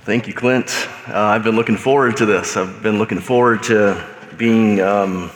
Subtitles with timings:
[0.00, 0.70] Thank you, Clint.
[1.08, 2.56] Uh, I've been looking forward to this.
[2.56, 5.30] I've been looking forward to being um,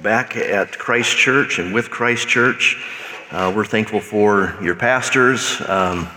[0.00, 2.82] back at Christ Church and with Christ Church.
[3.32, 5.60] Uh, we're thankful for your pastors.
[5.62, 6.08] Um,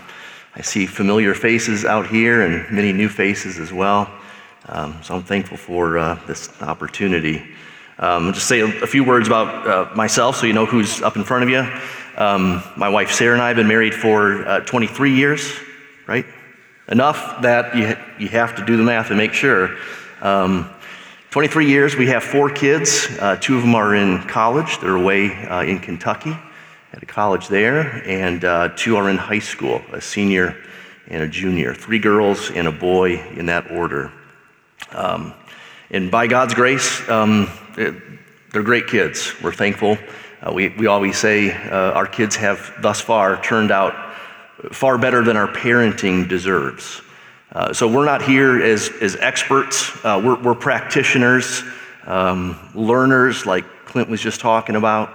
[0.54, 4.08] I see familiar faces out here and many new faces as well.
[4.68, 7.42] Um, so I'm thankful for uh, this opportunity.
[7.98, 11.16] Um, just say a, a, few words about uh, myself so you know who's up
[11.16, 11.66] in front of you.
[12.16, 15.52] Um, my wife Sarah and I have been married for uh, 23 years,
[16.06, 16.24] right?
[16.90, 19.76] Enough that you, you have to do the math and make sure.
[20.20, 20.68] Um,
[21.30, 23.06] 23 years, we have four kids.
[23.20, 26.36] Uh, two of them are in college, they're away uh, in Kentucky
[26.92, 30.56] at a college there, and uh, two are in high school, a senior
[31.06, 31.72] and a junior.
[31.72, 34.10] Three girls and a boy in that order.
[34.90, 35.32] Um,
[35.92, 37.94] and by God's grace, um, it,
[38.52, 39.32] they're great kids.
[39.40, 39.96] We're thankful.
[40.42, 44.09] Uh, we, we always say uh, our kids have thus far turned out
[44.72, 47.02] far better than our parenting deserves.
[47.52, 51.64] Uh, so we're not here as, as experts, uh, we're, we're, practitioners,
[52.06, 55.12] um, learners, like Clint was just talking about.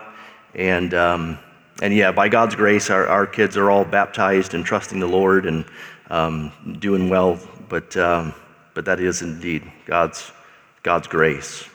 [0.54, 1.40] And, um,
[1.82, 5.46] and yeah, by God's grace, our, our kids are all baptized and trusting the Lord
[5.46, 5.64] and
[6.10, 7.40] um, doing well.
[7.70, 8.34] But, um,
[8.74, 10.32] but that is indeed God's,
[10.84, 11.68] God's grace.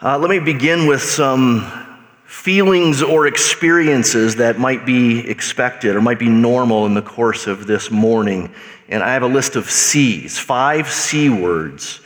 [0.00, 1.91] Uh, let me begin with some
[2.32, 7.66] feelings or experiences that might be expected or might be normal in the course of
[7.66, 8.50] this morning.
[8.88, 12.00] And I have a list of C's, five C words.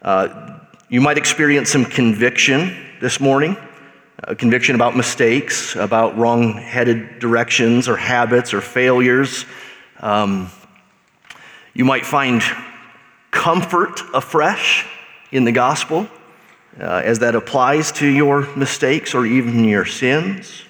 [0.00, 3.54] Uh, you might experience some conviction this morning,
[4.24, 9.44] a conviction about mistakes, about wrong headed directions or habits or failures.
[10.00, 10.50] Um,
[11.74, 12.42] you might find
[13.30, 14.86] comfort afresh
[15.30, 16.08] in the gospel
[16.80, 20.64] uh, as that applies to your mistakes or even your sins.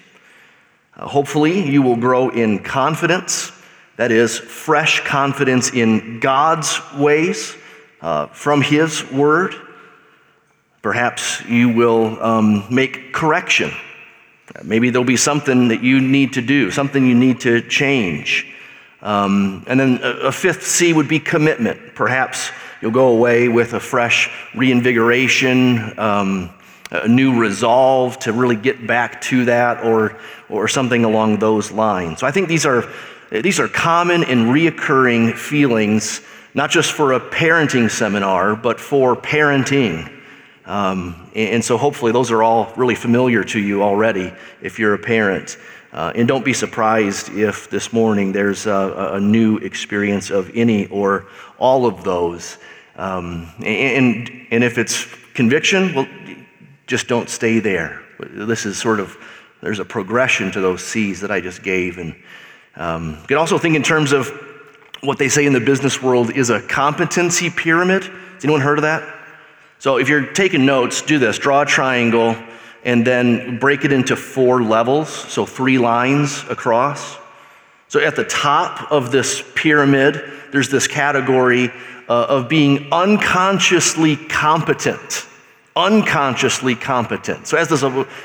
[0.97, 3.53] Uh, hopefully, you will grow in confidence,
[3.97, 7.57] that is, fresh confidence in God's ways
[8.01, 9.55] uh, from His Word.
[10.83, 13.73] Perhaps you will um, make correction.
[14.63, 18.53] Maybe there'll be something that you need to do, something you need to change.
[19.03, 21.95] Um, and then a, a fifth C would be commitment.
[21.95, 22.51] Perhaps
[22.81, 26.51] You'll go away with a fresh reinvigoration, um,
[26.91, 32.21] a new resolve to really get back to that, or, or something along those lines.
[32.21, 32.85] So I think these are,
[33.31, 36.21] these are common and reoccurring feelings,
[36.55, 40.13] not just for a parenting seminar, but for parenting.
[40.67, 44.99] Um, and so hopefully those are all really familiar to you already if you're a
[44.99, 45.59] parent.
[45.93, 50.87] Uh, and don't be surprised if this morning there's a, a new experience of any
[50.89, 51.27] or
[51.59, 52.59] all of those.
[52.97, 56.09] Um, and, and if it's conviction, well,
[56.87, 58.03] just don't stay there.
[58.19, 59.17] This is sort of,
[59.61, 61.99] there's a progression to those C's that I just gave.
[61.99, 62.15] And
[62.77, 64.31] um, you can also think in terms of
[65.03, 68.05] what they say in the business world is a competency pyramid.
[68.05, 69.15] Has anyone heard of that?
[69.79, 72.37] So if you're taking notes, do this draw a triangle
[72.85, 77.17] and then break it into four levels, so three lines across.
[77.89, 81.71] So at the top of this pyramid, there's this category
[82.09, 85.27] uh, of being unconsciously competent.
[85.77, 87.47] Unconsciously competent.
[87.47, 87.85] So as this,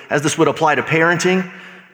[0.10, 1.52] as this would apply to parenting,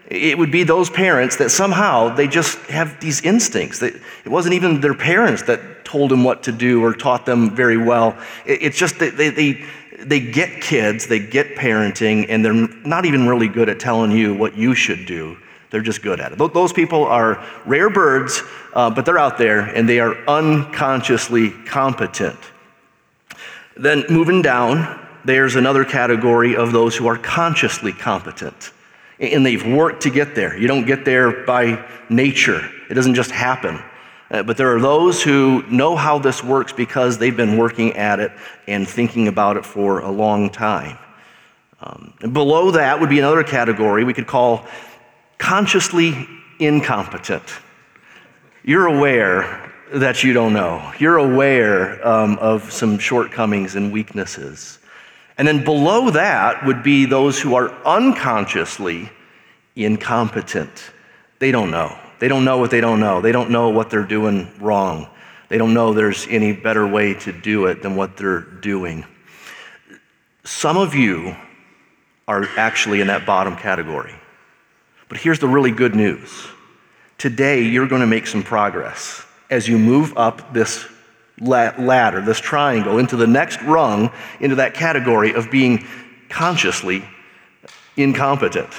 [0.10, 3.80] it would be those parents that somehow they just have these instincts.
[3.80, 7.54] That it wasn't even their parents that told them what to do or taught them
[7.54, 8.18] very well.
[8.46, 9.66] It's just that they, they,
[10.00, 12.54] they get kids, they get parenting, and they're
[12.86, 15.38] not even really good at telling you what you should do.
[15.70, 16.38] They're just good at it.
[16.38, 18.42] Those people are rare birds,
[18.74, 22.40] uh, but they're out there and they are unconsciously competent.
[23.76, 28.72] Then moving down, there's another category of those who are consciously competent.
[29.20, 30.58] And they've worked to get there.
[30.58, 33.82] You don't get there by nature, it doesn't just happen.
[34.30, 38.20] Uh, but there are those who know how this works because they've been working at
[38.20, 38.32] it
[38.68, 40.98] and thinking about it for a long time.
[41.80, 44.66] Um, below that would be another category we could call
[45.38, 46.28] consciously
[46.60, 47.44] incompetent.
[48.64, 54.80] You're aware that you don't know, you're aware um, of some shortcomings and weaknesses.
[55.38, 59.10] And then below that would be those who are unconsciously
[59.76, 60.92] incompetent.
[61.40, 61.98] They don't know.
[62.20, 63.22] They don't know what they don't know.
[63.22, 65.08] They don't know what they're doing wrong.
[65.50, 69.06] They don't know there's any better way to do it than what they're doing.
[70.44, 71.36] Some of you
[72.28, 74.16] are actually in that bottom category.
[75.10, 76.48] But here's the really good news.
[77.18, 80.86] Today, you're going to make some progress as you move up this
[81.40, 85.86] ladder, this triangle, into the next rung, into that category of being
[86.30, 87.04] consciously
[87.96, 88.70] incompetent.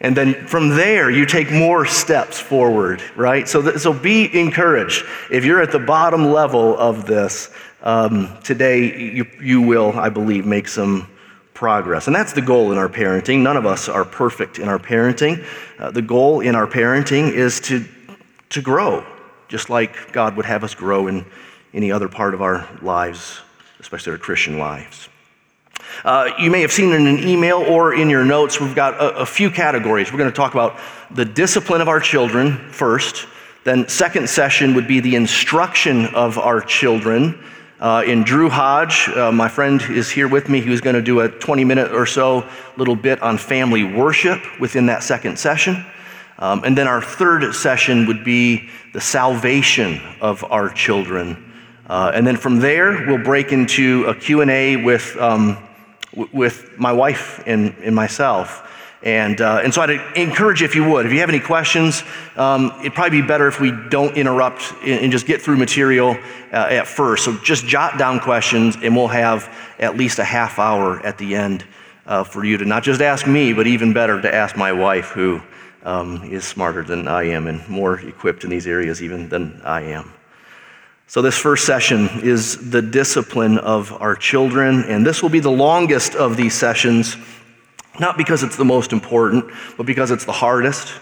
[0.00, 3.48] And then from there, you take more steps forward, right?
[3.48, 5.04] So, th- so be encouraged.
[5.30, 7.50] If you're at the bottom level of this,
[7.82, 11.08] um, today you, you will, I believe, make some
[11.54, 12.08] progress.
[12.08, 13.40] And that's the goal in our parenting.
[13.40, 15.46] None of us are perfect in our parenting.
[15.78, 17.84] Uh, the goal in our parenting is to,
[18.50, 19.06] to grow,
[19.48, 21.24] just like God would have us grow in
[21.72, 23.40] any other part of our lives,
[23.78, 25.08] especially our Christian lives.
[26.04, 29.18] Uh, you may have seen in an email or in your notes, we've got a,
[29.18, 30.12] a few categories.
[30.12, 30.78] We're going to talk about
[31.10, 33.26] the discipline of our children first.
[33.62, 37.42] Then, second session would be the instruction of our children.
[37.84, 40.62] Uh, in Drew Hodge, uh, my friend is here with me.
[40.62, 42.48] He was going to do a 20 minute or so
[42.78, 45.84] little bit on family worship within that second session.
[46.38, 51.52] Um, and then our third session would be the salvation of our children.
[51.86, 55.58] Uh, and then from there, we'll break into a Q&A with um,
[56.32, 58.63] with my wife and, and myself.
[59.04, 62.02] And, uh, and so I'd encourage you, if you would, if you have any questions,
[62.36, 66.16] um, it'd probably be better if we don't interrupt and, just get through material
[66.52, 67.26] uh, at first.
[67.26, 71.34] So just jot down questions, and we'll have at least a half hour at the
[71.34, 71.66] end
[72.06, 75.10] uh, for you to not just ask me, but even better to ask my wife,
[75.10, 75.42] who
[75.82, 79.82] um, is smarter than I am and more equipped in these areas even than I
[79.82, 80.14] am.
[81.06, 85.50] So, this first session is the discipline of our children, and this will be the
[85.50, 87.18] longest of these sessions,
[87.98, 89.44] not because it's the most important,
[89.76, 90.92] but because it's the hardest.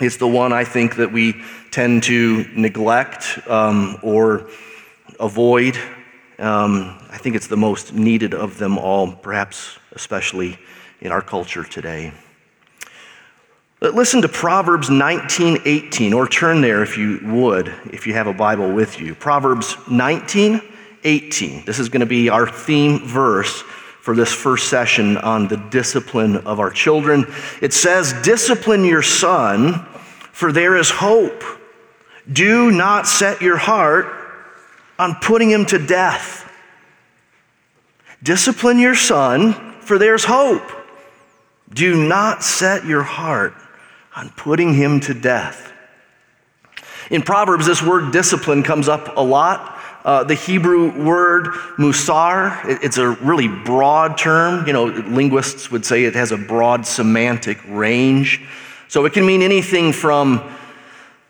[0.00, 1.40] It's the one I think that we
[1.70, 4.48] tend to neglect um, or
[5.20, 5.76] avoid.
[6.38, 10.58] Um, I think it's the most needed of them all, perhaps especially
[11.00, 12.12] in our culture today.
[13.80, 18.72] Listen to Proverbs 19:18 or turn there if you would if you have a Bible
[18.72, 19.14] with you.
[19.14, 21.66] Proverbs 19:18.
[21.66, 23.62] This is going to be our theme verse
[24.04, 27.26] for this first session on the discipline of our children.
[27.62, 29.86] It says, "Discipline your son,
[30.30, 31.42] for there is hope.
[32.30, 34.06] Do not set your heart
[34.98, 36.46] on putting him to death.
[38.22, 40.70] Discipline your son, for there's hope.
[41.72, 43.54] Do not set your heart
[44.14, 45.72] on putting him to death.
[47.10, 49.73] In Proverbs, this word discipline comes up a lot.
[50.04, 51.46] Uh, the Hebrew word
[51.78, 54.66] musar, it's a really broad term.
[54.66, 58.42] You know, linguists would say it has a broad semantic range.
[58.88, 60.54] So it can mean anything from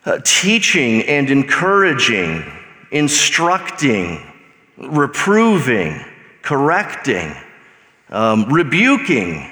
[0.05, 2.43] uh, teaching and encouraging,
[2.91, 4.21] instructing,
[4.77, 6.03] reproving,
[6.41, 7.33] correcting,
[8.09, 9.51] um, rebuking,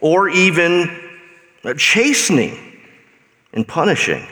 [0.00, 1.00] or even
[1.76, 2.58] chastening
[3.52, 4.26] and punishing.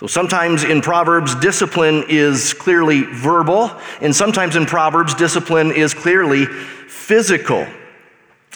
[0.00, 3.70] So sometimes in Proverbs, discipline is clearly verbal,
[4.00, 7.64] and sometimes in Proverbs, discipline is clearly physical.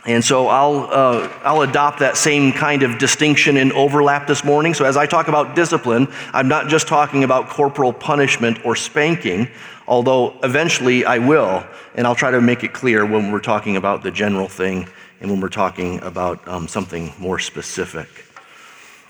[0.04, 4.74] And so I'll, uh, I'll adopt that same kind of distinction and overlap this morning.
[4.74, 9.48] So as I talk about discipline, I'm not just talking about corporal punishment or spanking,
[9.86, 11.64] although eventually I will,
[11.94, 14.88] and I'll try to make it clear when we're talking about the general thing
[15.20, 18.08] and when we're talking about um, something more specific.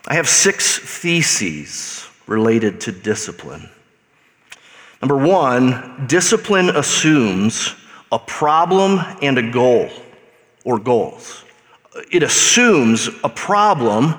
[0.06, 3.68] I have six theses related to discipline.
[5.00, 7.74] Number one, discipline assumes
[8.10, 9.90] a problem and a goal
[10.64, 11.44] or goals.
[12.10, 14.14] It assumes a problem.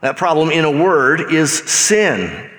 [0.00, 2.50] That problem, in a word, is sin.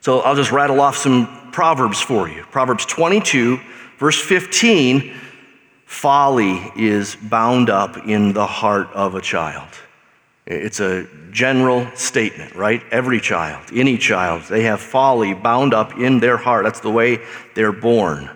[0.00, 2.44] So I'll just rattle off some Proverbs for you.
[2.50, 3.58] Proverbs 22,
[3.98, 5.14] verse 15
[5.86, 9.68] folly is bound up in the heart of a child.
[10.48, 12.82] It's a general statement, right?
[12.90, 16.64] Every child, any child, they have folly bound up in their heart.
[16.64, 17.18] That's the way
[17.54, 18.30] they're born.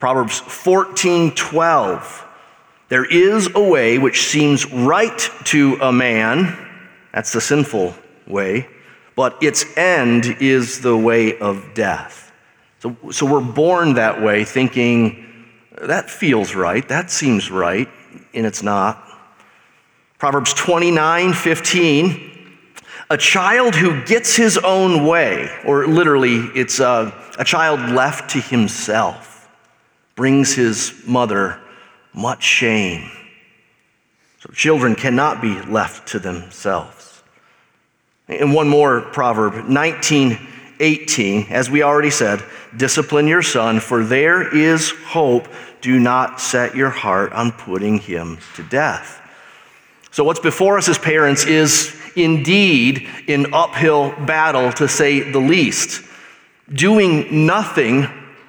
[0.00, 2.26] Proverbs 14 12.
[2.88, 6.58] There is a way which seems right to a man,
[7.14, 7.94] that's the sinful
[8.26, 8.66] way,
[9.14, 12.32] but its end is the way of death.
[12.80, 15.24] So, so we're born that way, thinking,
[15.80, 16.86] that feels right.
[16.88, 17.88] That seems right.
[18.34, 19.11] And it's not.
[20.22, 22.30] Proverbs 29 15.
[23.10, 28.40] A child who gets his own way, or literally, it's a, a child left to
[28.40, 29.48] himself,
[30.14, 31.58] brings his mother
[32.14, 33.10] much shame.
[34.38, 37.24] So children cannot be left to themselves.
[38.28, 40.38] And one more proverb, 19
[40.78, 42.44] 18, as we already said,
[42.76, 45.48] discipline your son, for there is hope.
[45.80, 49.18] Do not set your heart on putting him to death.
[50.12, 56.04] So, what's before us as parents is indeed an uphill battle, to say the least.
[56.70, 58.06] Doing nothing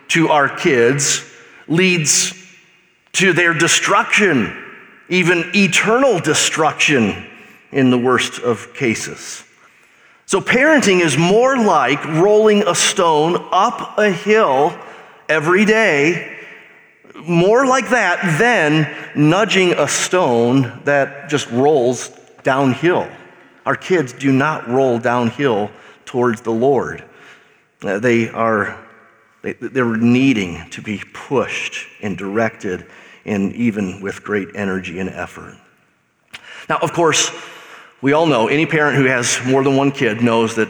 [0.10, 1.25] to our kids
[1.70, 2.34] leads
[3.13, 4.53] to their destruction,
[5.08, 7.29] even eternal destruction
[7.72, 9.46] in the worst of cases.
[10.25, 14.77] So, parenting is more like rolling a stone up a hill
[15.29, 16.32] every day,
[17.27, 22.10] more like that than nudging a stone that just rolls
[22.44, 23.10] downhill.
[23.65, 25.72] Our kids do not roll downhill
[26.06, 27.03] towards the Lord.
[27.82, 28.80] Uh, they are
[29.42, 32.86] they, they're needing to be pushed and directed,
[33.25, 35.56] and even with great energy and effort.
[36.70, 37.30] Now, of course,
[38.01, 40.70] we all know any parent who has more than one kid knows that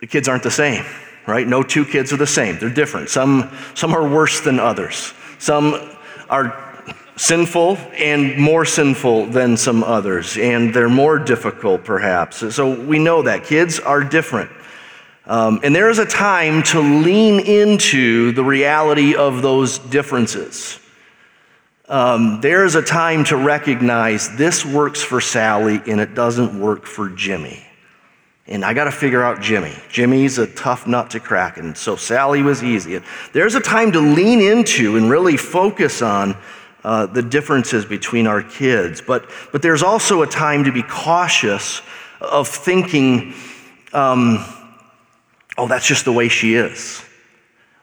[0.00, 0.84] the kids aren't the same,
[1.26, 1.46] right?
[1.46, 2.58] No two kids are the same.
[2.58, 3.10] They're different.
[3.10, 5.12] Some, some are worse than others.
[5.40, 5.96] Some
[6.28, 6.84] are
[7.16, 12.54] sinful and more sinful than some others, and they're more difficult perhaps.
[12.54, 14.52] So we know that kids are different.
[15.26, 20.80] Um, and there is a time to lean into the reality of those differences
[21.90, 27.08] um, there's a time to recognize this works for Sally and it doesn't work for
[27.08, 27.66] Jimmy.
[28.46, 29.72] And I got to figure out Jimmy.
[29.88, 33.00] Jimmy's a tough nut to crack, and so Sally was easy.
[33.32, 36.36] There's a time to lean into and really focus on
[36.82, 41.82] uh, the differences between our kids, but, but there's also a time to be cautious
[42.20, 43.34] of thinking,
[43.92, 44.44] um,
[45.58, 47.04] oh, that's just the way she is.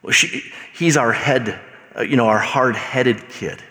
[0.01, 1.59] Well, she, he's our head,
[1.95, 3.61] uh, you know, our hard headed kid.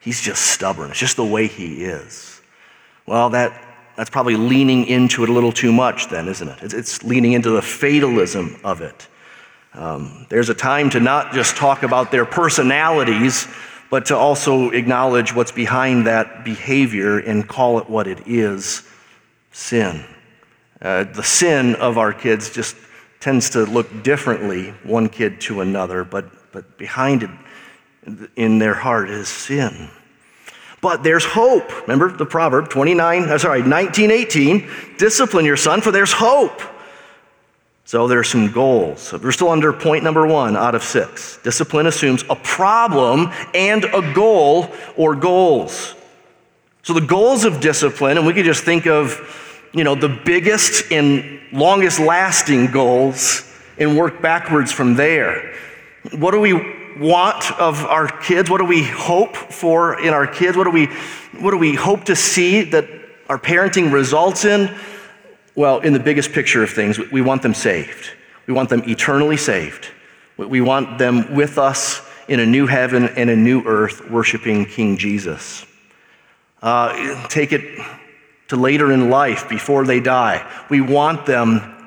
[0.00, 0.90] He's just stubborn.
[0.90, 2.40] It's just the way he is.
[3.06, 3.52] Well, that,
[4.00, 6.72] that's probably leaning into it a little too much, then, isn't it?
[6.72, 9.06] It's, leaning into the fatalism of it.
[9.74, 13.46] Um, there's a time to not just talk about their personalities,
[13.90, 18.88] but to also acknowledge what's behind that behavior and call it what it is
[19.52, 20.02] sin.
[20.80, 22.76] Uh, the sin of our kids just
[23.20, 27.30] tends to look differently, one kid to another, but, but behind it
[28.34, 29.90] in their heart is sin.
[30.80, 31.82] But there's hope.
[31.82, 36.62] Remember the proverb 29, uh, sorry, 1918, discipline your son for there's hope.
[37.84, 39.12] So there are some goals.
[39.12, 41.38] We're still under point number one out of six.
[41.42, 45.94] Discipline assumes a problem and a goal or goals.
[46.82, 50.92] So the goals of discipline, and we could just think of, you know, the biggest
[50.92, 55.54] and longest lasting goals and work backwards from there.
[56.12, 58.50] What do we want of our kids?
[58.50, 60.56] What do we hope for in our kids?
[60.56, 60.86] What do we,
[61.40, 62.86] what do we hope to see that
[63.28, 64.72] our parenting results in?
[65.54, 68.10] Well, in the biggest picture of things, we want them saved.
[68.46, 69.88] We want them eternally saved.
[70.36, 74.96] We want them with us in a new heaven and a new earth, worshiping King
[74.96, 75.66] Jesus.
[76.62, 77.84] Uh, take it
[78.48, 80.46] to later in life, before they die.
[80.68, 81.79] We want them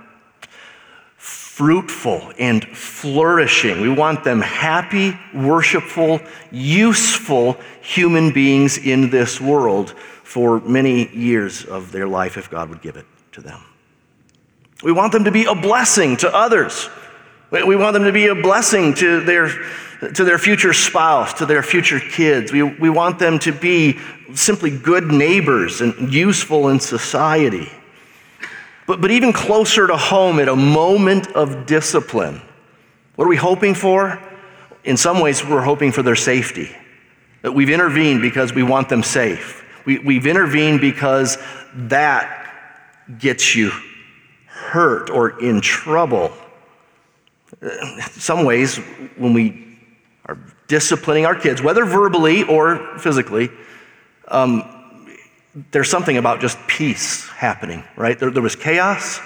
[1.53, 3.79] fruitful and flourishing.
[3.79, 6.19] We want them happy, worshipful,
[6.51, 9.91] useful human beings in this world
[10.23, 13.61] for many years of their life if God would give it to them.
[14.81, 16.89] We want them to be a blessing to others.
[17.51, 19.49] We want them to be a blessing to their,
[20.11, 22.51] to their future spouse, to their future kids.
[22.51, 23.99] We, we want them to be
[24.33, 27.71] simply good neighbors and useful in society.
[28.85, 32.41] But, but even closer to home, at a moment of discipline,
[33.15, 34.21] what are we hoping for?
[34.83, 36.75] In some ways, we're hoping for their safety.
[37.41, 39.63] That we've intervened because we want them safe.
[39.85, 41.37] We, we've intervened because
[41.73, 42.39] that
[43.19, 43.71] gets you
[44.47, 46.31] hurt or in trouble.
[47.61, 48.77] In some ways,
[49.17, 49.77] when we
[50.25, 50.37] are
[50.67, 53.49] disciplining our kids, whether verbally or physically,
[54.29, 54.72] um,
[55.71, 58.17] there's something about just peace happening, right?
[58.17, 59.19] There, there, was chaos.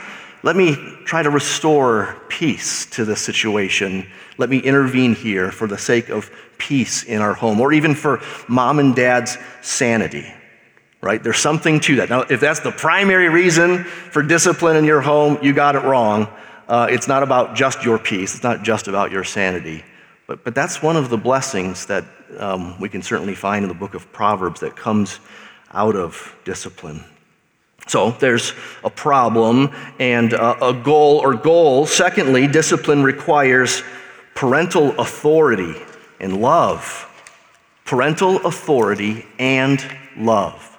[0.43, 4.09] Let me try to restore peace to the situation.
[4.37, 8.21] Let me intervene here for the sake of peace in our home, or even for
[8.47, 10.25] mom and dad's sanity,
[11.01, 11.23] right?
[11.23, 12.09] There's something to that.
[12.09, 16.27] Now, if that's the primary reason for discipline in your home, you got it wrong.
[16.67, 19.83] Uh, it's not about just your peace, it's not just about your sanity.
[20.27, 22.03] But, but that's one of the blessings that
[22.37, 25.21] um, we can certainly find in the book of Proverbs that comes
[25.73, 27.03] out of discipline.
[27.87, 31.91] So there's a problem and uh, a goal or goals.
[31.91, 33.81] Secondly, discipline requires
[34.35, 35.73] parental authority
[36.19, 37.03] and love.
[37.85, 39.83] Parental authority and
[40.17, 40.77] love.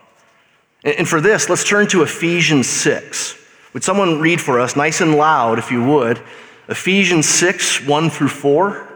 [0.84, 3.36] And for this, let's turn to Ephesians 6.
[3.72, 6.20] Would someone read for us, nice and loud, if you would,
[6.68, 8.88] Ephesians 6, 1 through 4?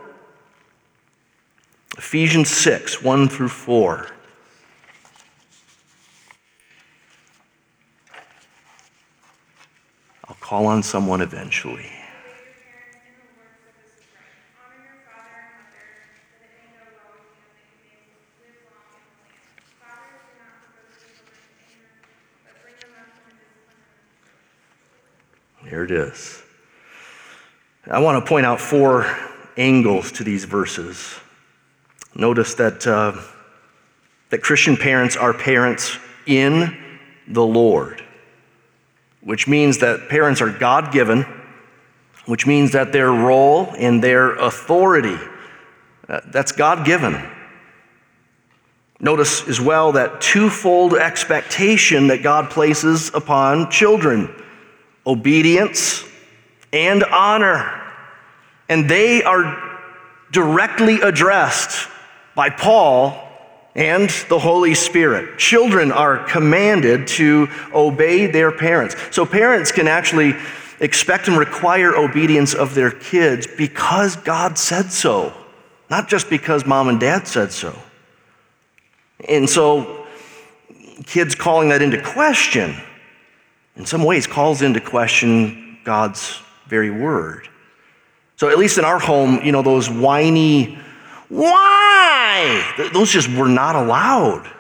[1.99, 4.09] Ephesians 6, 1 through 4.
[10.53, 11.87] Call on someone eventually.
[25.65, 26.43] Here it is.
[27.87, 29.07] I want to point out four
[29.57, 31.15] angles to these verses.
[32.15, 33.19] Notice that, uh,
[34.29, 36.77] that Christian parents are parents in
[37.27, 38.05] the Lord,
[39.23, 41.25] which means that parents are God given,
[42.27, 45.19] which means that their role and their authority,
[46.09, 47.21] uh, that's God given.
[49.01, 54.33] Notice as well that twofold expectation that God places upon children
[55.05, 56.05] obedience
[56.73, 57.81] and honor.
[58.69, 59.81] And they are
[60.31, 61.89] directly addressed
[62.35, 63.32] by Paul
[63.75, 65.39] and the Holy Spirit.
[65.39, 68.97] Children are commanded to obey their parents.
[69.11, 70.35] So parents can actually
[70.81, 75.33] expect and require obedience of their kids because God said so,
[75.89, 77.77] not just because mom and dad said so.
[79.29, 80.07] And so
[81.07, 82.77] kids calling that into question
[83.77, 87.49] in some ways calls into question God's very word.
[88.37, 90.79] So at least in our home, you know, those whiny
[91.33, 92.91] why?
[92.93, 94.51] Those just were not allowed.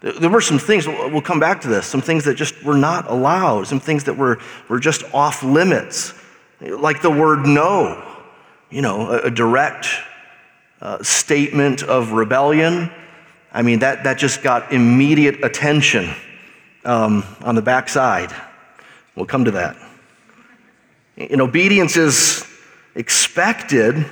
[0.00, 3.10] There were some things, we'll come back to this, some things that just were not
[3.10, 4.38] allowed, some things that were,
[4.70, 6.14] were just off limits,
[6.60, 8.02] like the word no,
[8.70, 9.86] you know, a, a direct
[10.80, 12.90] uh, statement of rebellion.
[13.52, 16.08] I mean, that, that just got immediate attention
[16.86, 18.34] um, on the backside.
[19.14, 19.76] We'll come to that.
[21.18, 22.46] And obedience is
[22.94, 24.06] expected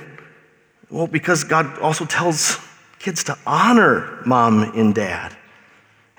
[0.93, 2.59] well, because God also tells
[2.99, 5.35] kids to honor mom and dad.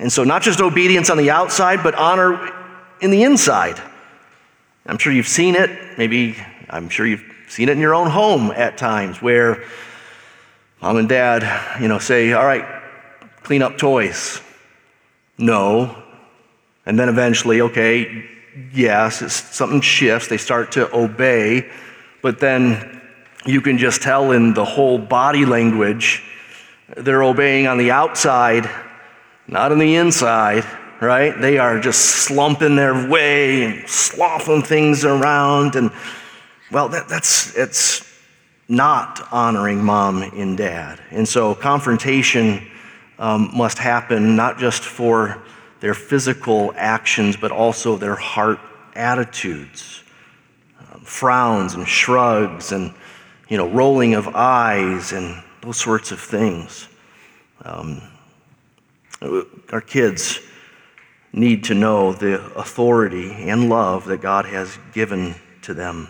[0.00, 2.52] And so, not just obedience on the outside, but honor
[3.00, 3.80] in the inside.
[4.84, 5.96] I'm sure you've seen it.
[5.96, 6.36] Maybe
[6.68, 9.64] I'm sure you've seen it in your own home at times where
[10.82, 12.82] mom and dad, you know, say, All right,
[13.44, 14.40] clean up toys.
[15.38, 16.02] No.
[16.84, 18.28] And then eventually, okay,
[18.72, 20.26] yes, something shifts.
[20.26, 21.70] They start to obey.
[22.22, 23.02] But then
[23.46, 26.22] you can just tell in the whole body language
[26.96, 28.68] they're obeying on the outside,
[29.48, 30.64] not on the inside,
[31.00, 31.38] right?
[31.40, 35.76] They are just slumping their way and sloughing things around.
[35.76, 35.90] And,
[36.70, 38.06] well, that, that's, it's
[38.68, 41.00] not honoring mom and dad.
[41.10, 42.66] And so confrontation
[43.18, 45.42] um, must happen not just for
[45.80, 48.60] their physical actions, but also their heart
[48.94, 50.02] attitudes.
[50.92, 52.94] Um, frowns and shrugs and
[53.48, 56.88] you know, rolling of eyes and those sorts of things.
[57.62, 58.02] Um,
[59.72, 60.40] our kids
[61.32, 66.08] need to know the authority and love that God has given to them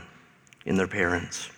[0.66, 1.50] in their parents.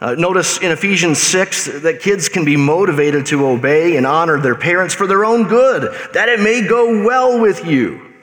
[0.00, 4.54] Uh, notice in Ephesians 6 that kids can be motivated to obey and honor their
[4.54, 8.14] parents for their own good, that it may go well with you.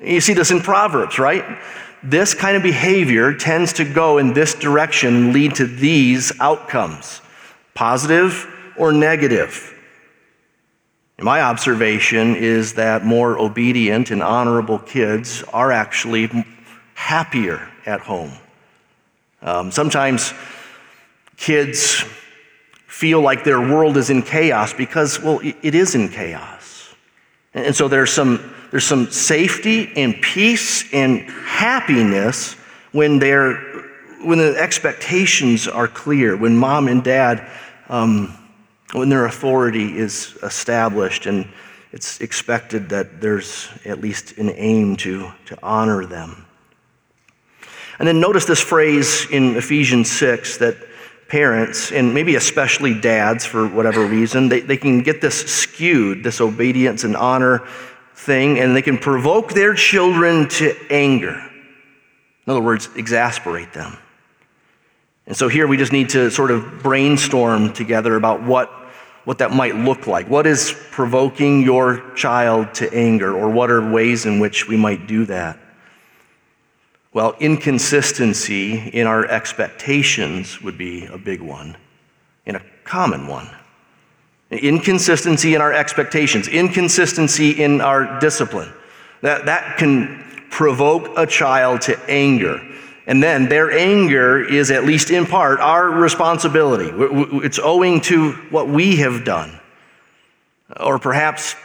[0.00, 1.58] You see this in Proverbs, right?
[2.02, 7.20] This kind of behavior tends to go in this direction and lead to these outcomes
[7.74, 9.68] positive or negative.
[11.18, 16.28] my observation is that more obedient and honorable kids are actually
[16.94, 18.32] happier at home.
[19.40, 20.34] Um, sometimes
[21.36, 22.04] kids
[22.86, 26.61] feel like their world is in chaos because, well, it is in chaos.
[27.54, 32.54] And so there's some there's some safety and peace and happiness
[32.92, 33.56] when, they're,
[34.22, 37.46] when the expectations are clear, when mom and dad,
[37.90, 38.34] um,
[38.94, 41.46] when their authority is established and
[41.92, 46.46] it's expected that there's at least an aim to, to honor them.
[47.98, 50.78] And then notice this phrase in Ephesians 6 that
[51.32, 56.42] parents, and maybe especially dads for whatever reason, they, they can get this skewed, this
[56.42, 57.66] obedience and honor
[58.14, 61.32] thing, and they can provoke their children to anger.
[61.32, 63.96] In other words, exasperate them.
[65.26, 68.68] And so here we just need to sort of brainstorm together about what,
[69.24, 70.28] what that might look like.
[70.28, 75.06] What is provoking your child to anger, or what are ways in which we might
[75.06, 75.58] do that?
[77.14, 81.76] Well, inconsistency in our expectations would be a big one
[82.46, 83.50] and a common one.
[84.50, 88.72] Inconsistency in our expectations, inconsistency in our discipline.
[89.20, 92.60] That, that can provoke a child to anger.
[93.06, 96.90] And then their anger is, at least in part, our responsibility.
[97.44, 99.58] It's owing to what we have done.
[100.80, 101.56] Or perhaps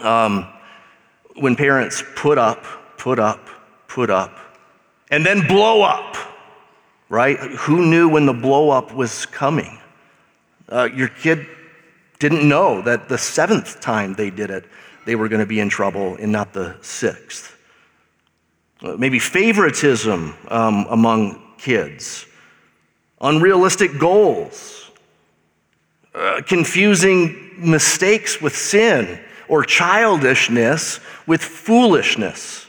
[0.00, 0.48] um,
[1.36, 2.64] when parents put up,
[2.98, 3.48] put up,
[3.86, 4.36] put up,
[5.10, 6.16] and then blow up,
[7.08, 7.38] right?
[7.38, 9.78] Who knew when the blow up was coming?
[10.68, 11.46] Uh, your kid
[12.18, 14.64] didn't know that the seventh time they did it,
[15.04, 17.54] they were going to be in trouble and not the sixth.
[18.84, 22.26] uh, maybe favoritism um, among kids,
[23.20, 24.90] unrealistic goals,
[26.14, 32.63] uh, confusing mistakes with sin, or childishness with foolishness.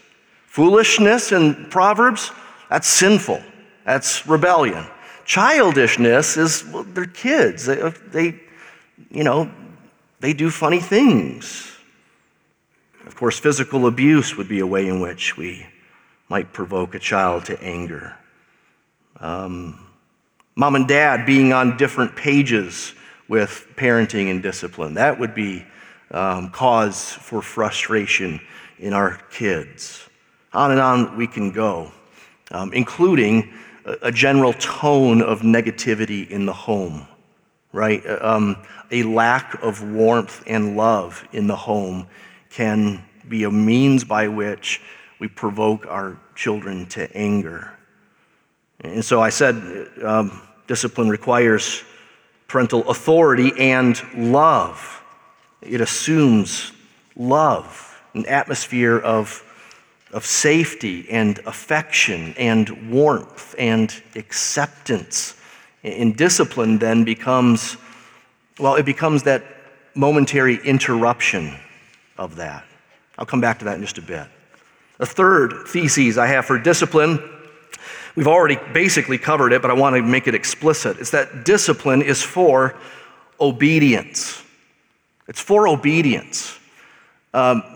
[0.56, 2.32] Foolishness in Proverbs,
[2.70, 3.44] that's sinful,
[3.84, 4.86] that's rebellion.
[5.26, 7.66] Childishness is, well, they're kids.
[7.66, 8.40] They, they,
[9.12, 9.52] you know,
[10.22, 11.76] they do funny things.
[13.06, 15.66] Of course, physical abuse would be a way in which we
[16.30, 18.16] might provoke a child to anger.
[19.20, 19.86] Um,
[20.56, 22.94] mom and dad being on different pages
[23.28, 25.66] with parenting and discipline, that would be
[26.12, 28.40] um, cause for frustration
[28.80, 30.08] in our kids.
[30.56, 31.92] On and on we can go,
[32.52, 33.54] um, including
[33.86, 37.06] a, a, general tone of negativity in the home,
[37.74, 38.02] right?
[38.06, 38.58] Uh, um,
[38.90, 42.08] a lack of warmth and love in the home
[42.50, 44.82] can be a means by which
[45.20, 47.74] we provoke our children to anger.
[48.80, 51.84] And so I said um, discipline requires
[52.48, 55.04] parental authority and love.
[55.62, 56.72] It assumes
[57.18, 59.42] love, an atmosphere of,
[60.16, 65.36] of safety and affection and warmth and acceptance.
[65.84, 67.76] And discipline then becomes,
[68.58, 69.44] well, it becomes that
[69.94, 71.54] momentary interruption
[72.18, 72.64] of that.
[73.18, 74.26] I'll come back to that in just a bit.
[75.00, 77.20] A third thesis I have for discipline,
[78.16, 80.98] we've already basically covered it, but I want to make it explicit.
[80.98, 82.74] It's that discipline is for
[83.42, 84.42] obedience.
[85.28, 86.58] It's for obedience.
[87.34, 87.75] Um,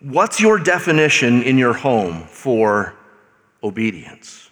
[0.00, 2.94] what's your definition in your home for
[3.62, 4.50] obedience?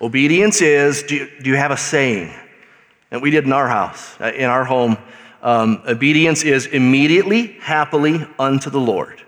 [0.00, 2.32] Obedience is do you, do you have a saying?
[3.10, 4.96] And we did in our house, uh, in our home.
[5.42, 9.22] Um, obedience is immediately, happily unto the Lord.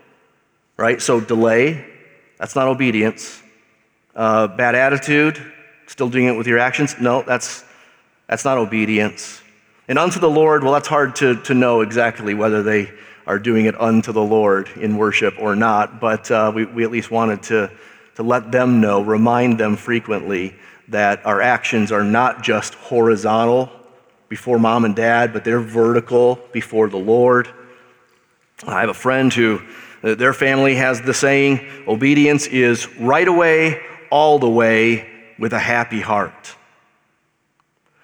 [0.77, 1.01] Right?
[1.01, 1.85] So delay,
[2.39, 3.43] that's not obedience.
[4.15, 5.41] Uh, bad attitude,
[5.87, 6.97] still doing it with your actions?
[7.01, 7.65] No, that's,
[8.27, 9.41] that's not obedience.
[9.89, 12.93] And unto the Lord, well, that's hard to, to know exactly whether they
[13.27, 16.91] are doing it unto the Lord in worship or not, but uh, we, we at
[16.91, 17.71] least wanted to,
[18.17, 20.55] to let them know, remind them frequently
[20.89, 23.71] that our actions are not just horizontal
[24.29, 27.49] before mom and dad, but they're vertical before the Lord.
[28.67, 29.61] I have a friend who,
[30.03, 33.81] uh, their family has the saying, obedience is right away,
[34.11, 36.55] all the way, with a happy heart.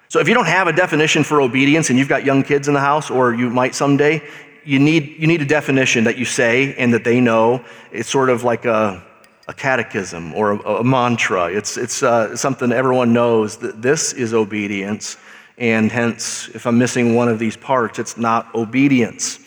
[0.09, 2.73] So if you don't have a definition for obedience and you've got young kids in
[2.73, 4.21] the house, or you might someday,
[4.67, 7.63] you need, you need a definition that you say and that they know.
[7.93, 9.01] It's sort of like a,
[9.47, 11.45] a catechism or a, a mantra.
[11.45, 15.15] It's, it's uh, something everyone knows that this is obedience,
[15.57, 19.39] and hence, if I'm missing one of these parts, it's not obedience.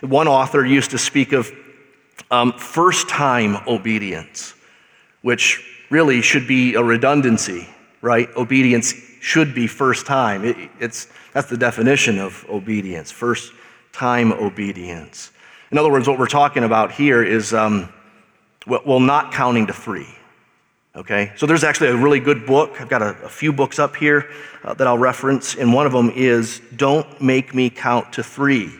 [0.00, 1.50] One author used to speak of
[2.30, 4.54] um, first time obedience,
[5.22, 7.68] which really should be a redundancy,
[8.00, 8.28] right?
[8.36, 10.44] Obedience should be first time.
[10.44, 13.52] It, it's, that's the definition of obedience, first
[13.98, 15.32] time obedience.
[15.72, 17.92] In other words, what we're talking about here is, um,
[18.64, 20.06] well, not counting to three.
[20.94, 21.32] Okay?
[21.34, 22.80] So there's actually a really good book.
[22.80, 24.30] I've got a, a few books up here
[24.62, 28.70] uh, that I'll reference, and one of them is Don't Make Me Count to Three.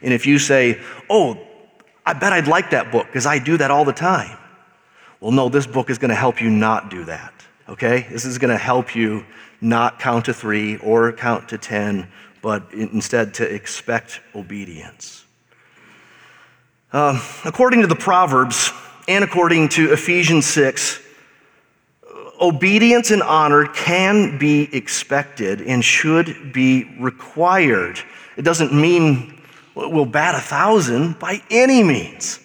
[0.00, 1.38] And if you say, Oh,
[2.06, 4.38] I bet I'd like that book because I do that all the time.
[5.20, 7.34] Well, no, this book is going to help you not do that.
[7.68, 8.06] Okay?
[8.12, 9.26] This is going to help you
[9.60, 12.08] not count to three or count to ten,
[12.42, 15.24] but instead to expect obedience.
[16.92, 18.72] Uh, according to the Proverbs
[19.06, 21.00] and according to Ephesians 6,
[22.40, 28.00] obedience and honor can be expected and should be required.
[28.36, 29.40] It doesn't mean
[29.74, 32.40] we'll bat a thousand by any means.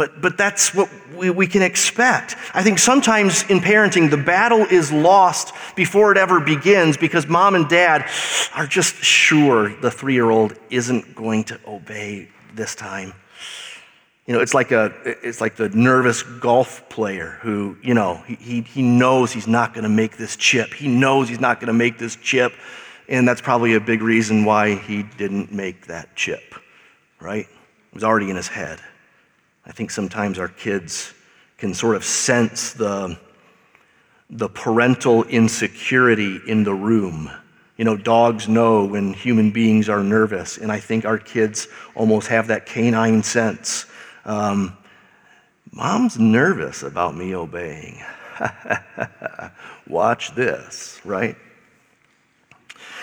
[0.00, 2.34] But, but that's what we, we can expect.
[2.54, 7.54] I think sometimes in parenting, the battle is lost before it ever begins because mom
[7.54, 8.08] and dad
[8.54, 13.12] are just sure the three year old isn't going to obey this time.
[14.24, 18.62] You know, it's like, a, it's like the nervous golf player who, you know, he,
[18.62, 20.72] he knows he's not going to make this chip.
[20.72, 22.54] He knows he's not going to make this chip.
[23.06, 26.54] And that's probably a big reason why he didn't make that chip,
[27.20, 27.44] right?
[27.44, 28.80] It was already in his head.
[29.66, 31.12] I think sometimes our kids
[31.58, 33.18] can sort of sense the,
[34.30, 37.30] the parental insecurity in the room.
[37.76, 42.28] You know, dogs know when human beings are nervous, and I think our kids almost
[42.28, 43.86] have that canine sense.
[44.24, 44.76] Um,
[45.72, 48.02] Mom's nervous about me obeying.
[49.86, 51.36] Watch this, right?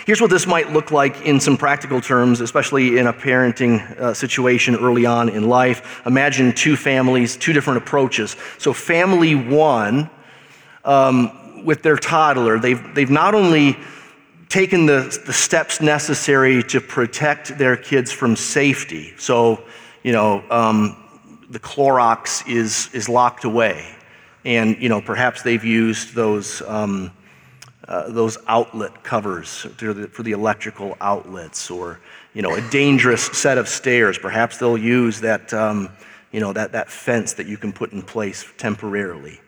[0.07, 4.13] Here's what this might look like in some practical terms, especially in a parenting uh,
[4.13, 6.01] situation early on in life.
[6.05, 8.37] Imagine two families, two different approaches.
[8.57, 10.09] So, family one,
[10.85, 13.77] um, with their toddler, they've, they've not only
[14.47, 19.13] taken the, the steps necessary to protect their kids from safety.
[19.17, 19.61] So,
[20.03, 21.03] you know, um,
[21.49, 23.93] the Clorox is, is locked away.
[24.45, 26.61] And, you know, perhaps they've used those.
[26.61, 27.11] Um,
[27.87, 31.99] uh, those outlet covers for the, for the electrical outlets or
[32.33, 34.17] you know a dangerous set of stairs.
[34.17, 35.89] Perhaps they'll use that um,
[36.31, 39.39] you know that, that fence that you can put in place temporarily.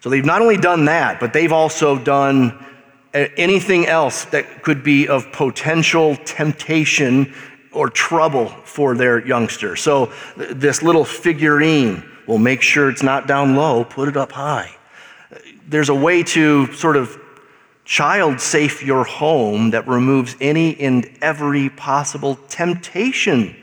[0.00, 2.64] So they've not only done that but they've also done
[3.14, 7.32] uh, anything else that could be of potential temptation
[7.72, 9.76] or trouble for their youngster.
[9.76, 14.74] So this little figurine will make sure it's not down low put it up high.
[15.68, 17.20] There's a way to sort of
[17.86, 23.56] child safe your home that removes any and every possible temptation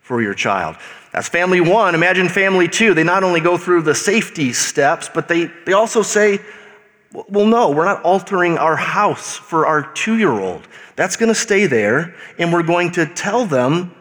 [0.00, 0.76] for your child.
[1.12, 1.94] That's family one.
[1.94, 2.94] Imagine family two.
[2.94, 6.40] They not only go through the safety steps, but they, they also say,
[7.12, 10.66] well, no, we're not altering our house for our two year old.
[10.96, 13.94] That's going to stay there, and we're going to tell them,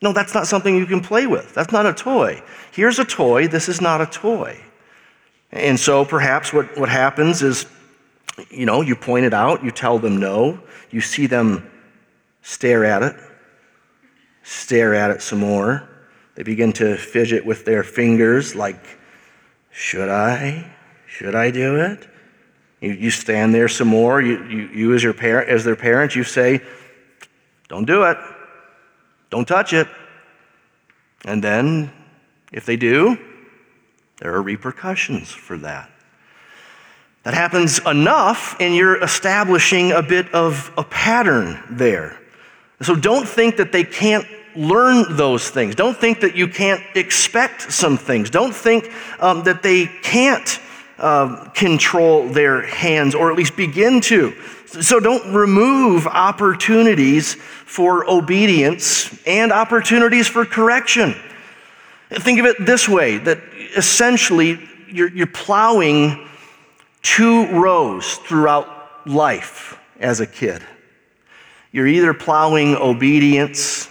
[0.00, 1.52] no, that's not something you can play with.
[1.54, 2.42] That's not a toy.
[2.72, 4.60] Here's a toy, this is not a toy.
[5.50, 7.66] And so perhaps what, what happens is
[8.50, 11.70] you know, you point it out, you tell them no, you see them
[12.42, 13.16] stare at it,
[14.42, 15.88] stare at it some more.
[16.34, 18.98] They begin to fidget with their fingers, like,
[19.70, 20.70] should I?
[21.06, 22.06] Should I do it?
[22.80, 24.20] You, you stand there some more.
[24.20, 26.60] You, you, you as, your parent, as their parent, you say,
[27.68, 28.18] don't do it.
[29.30, 29.88] Don't touch it.
[31.24, 31.90] And then,
[32.52, 33.18] if they do,
[34.18, 35.90] there are repercussions for that.
[37.26, 42.16] That happens enough, and you're establishing a bit of a pattern there.
[42.82, 45.74] So don't think that they can't learn those things.
[45.74, 48.30] Don't think that you can't expect some things.
[48.30, 50.60] Don't think um, that they can't
[50.98, 54.32] uh, control their hands, or at least begin to.
[54.66, 61.16] So don't remove opportunities for obedience and opportunities for correction.
[62.08, 63.40] Think of it this way that
[63.76, 66.22] essentially you're, you're plowing
[67.06, 70.60] two rows throughout life as a kid.
[71.70, 73.88] You're either plowing obedience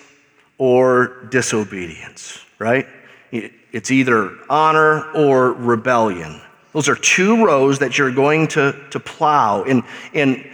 [0.58, 2.86] or disobedience, right?
[3.32, 6.42] It's either honor or rebellion.
[6.74, 9.64] Those are two rows that you're going to, to plow.
[9.64, 10.46] And, and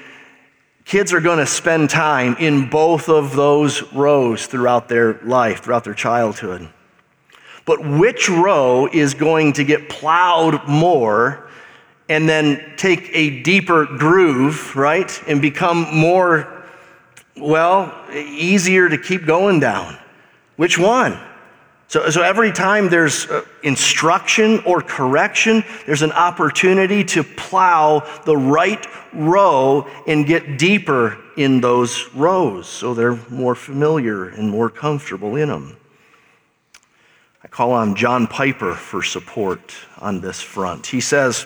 [0.86, 5.84] kids are going to spend time in both of those rows throughout their life, throughout
[5.84, 6.70] their childhood.
[7.66, 11.48] But which row is going to get plowed more
[12.12, 15.10] and then take a deeper groove, right?
[15.30, 16.66] And become more,
[17.38, 19.98] well, easier to keep going down.
[20.58, 21.18] Which one?
[21.88, 28.36] So, so every time there's uh, instruction or correction, there's an opportunity to plow the
[28.36, 35.38] right row and get deeper in those rows so they're more familiar and more comfortable
[35.38, 35.78] in them.
[37.42, 40.88] I call on John Piper for support on this front.
[40.88, 41.46] He says,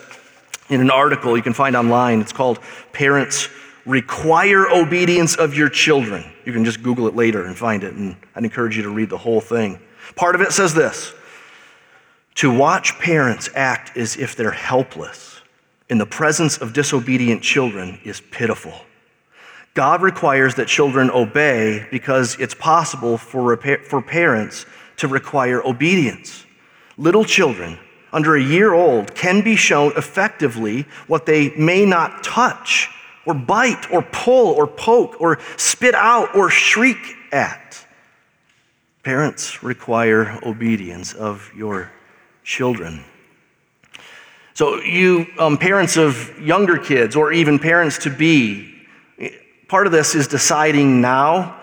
[0.69, 2.21] in an article you can find online.
[2.21, 2.59] It's called
[2.91, 3.49] Parents
[3.85, 6.25] Require Obedience of Your Children.
[6.43, 9.09] You can just Google it later and find it, and I'd encourage you to read
[9.09, 9.79] the whole thing.
[10.15, 11.13] Part of it says this
[12.35, 15.41] To watch parents act as if they're helpless
[15.89, 18.73] in the presence of disobedient children is pitiful.
[19.75, 24.65] God requires that children obey because it's possible for, for parents
[24.97, 26.45] to require obedience.
[26.97, 27.77] Little children
[28.15, 32.89] under a year old can be shown effectively what they may not touch
[33.25, 36.97] or bite or pull or poke or spit out or shriek
[37.33, 37.85] at.
[39.03, 41.91] Parents require obedience of your
[42.45, 43.03] children.
[44.53, 48.87] So, you um, parents of younger kids or even parents to be,
[49.67, 51.59] part of this is deciding now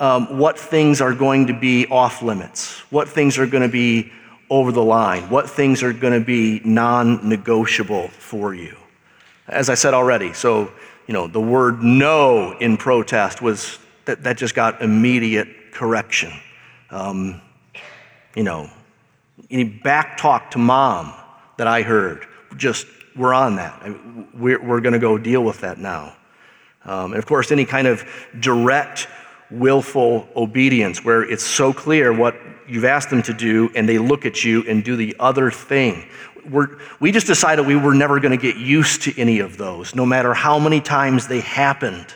[0.00, 4.10] um, what things are going to be off limits, what things are going to be
[4.52, 8.76] over the line, what things are going to be non negotiable for you.
[9.48, 10.70] As I said already, so,
[11.06, 16.30] you know, the word no in protest was that, that just got immediate correction.
[16.90, 17.40] Um,
[18.36, 18.68] you know,
[19.50, 21.14] any back talk to mom
[21.56, 22.26] that I heard,
[22.58, 22.86] just
[23.16, 23.82] we're on that.
[24.34, 26.14] We're, we're going to go deal with that now.
[26.84, 28.04] Um, and of course, any kind of
[28.38, 29.08] direct,
[29.52, 32.36] willful obedience where it's so clear what
[32.66, 36.08] you've asked them to do, and they look at you and do the other thing.
[36.48, 39.94] We're, we just decided we were never going to get used to any of those,
[39.94, 42.06] no matter how many times they happened.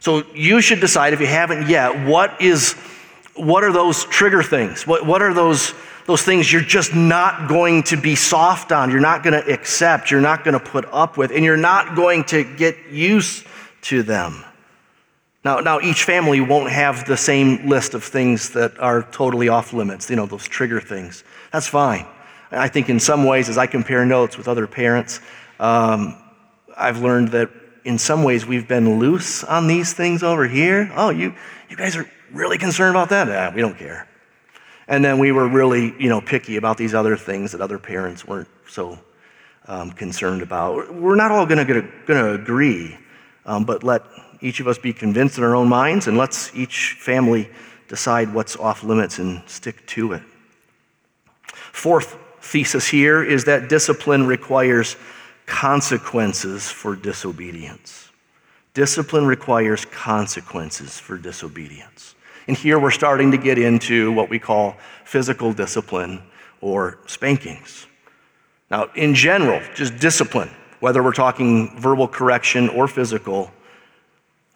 [0.00, 2.74] So you should decide if you haven't yet, what is
[3.34, 4.86] what are those trigger things?
[4.86, 5.74] What, what are those,
[6.06, 10.10] those things you're just not going to be soft on, you're not going to accept,
[10.10, 13.44] you're not going to put up with, and you're not going to get used
[13.82, 14.44] to them?
[15.44, 19.74] Now, now, each family won't have the same list of things that are totally off
[19.74, 21.22] limits, you know, those trigger things.
[21.52, 22.06] That's fine.
[22.50, 25.20] I think in some ways, as I compare notes with other parents,
[25.60, 26.16] um,
[26.74, 27.50] I've learned that
[27.84, 30.90] in some ways we've been loose on these things over here.
[30.94, 31.34] Oh, you,
[31.68, 33.28] you guys are really concerned about that?
[33.28, 34.08] Nah, we don't care.
[34.88, 38.26] And then we were really, you know, picky about these other things that other parents
[38.26, 38.98] weren't so
[39.66, 40.94] um, concerned about.
[40.94, 42.96] We're not all going to agree,
[43.44, 44.02] um, but let
[44.44, 47.48] each of us be convinced in our own minds, and let's each family
[47.88, 50.22] decide what's off limits and stick to it.
[51.72, 54.96] Fourth thesis here is that discipline requires
[55.46, 58.10] consequences for disobedience.
[58.74, 62.14] Discipline requires consequences for disobedience.
[62.46, 64.76] And here we're starting to get into what we call
[65.06, 66.22] physical discipline
[66.60, 67.86] or spankings.
[68.70, 73.50] Now, in general, just discipline, whether we're talking verbal correction or physical,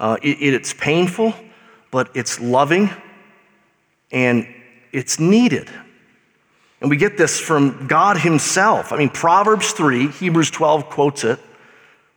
[0.00, 1.34] uh, it, it's painful,
[1.90, 2.90] but it's loving
[4.10, 4.46] and
[4.92, 5.68] it's needed.
[6.80, 8.92] And we get this from God Himself.
[8.92, 11.40] I mean, Proverbs 3, Hebrews 12 quotes it.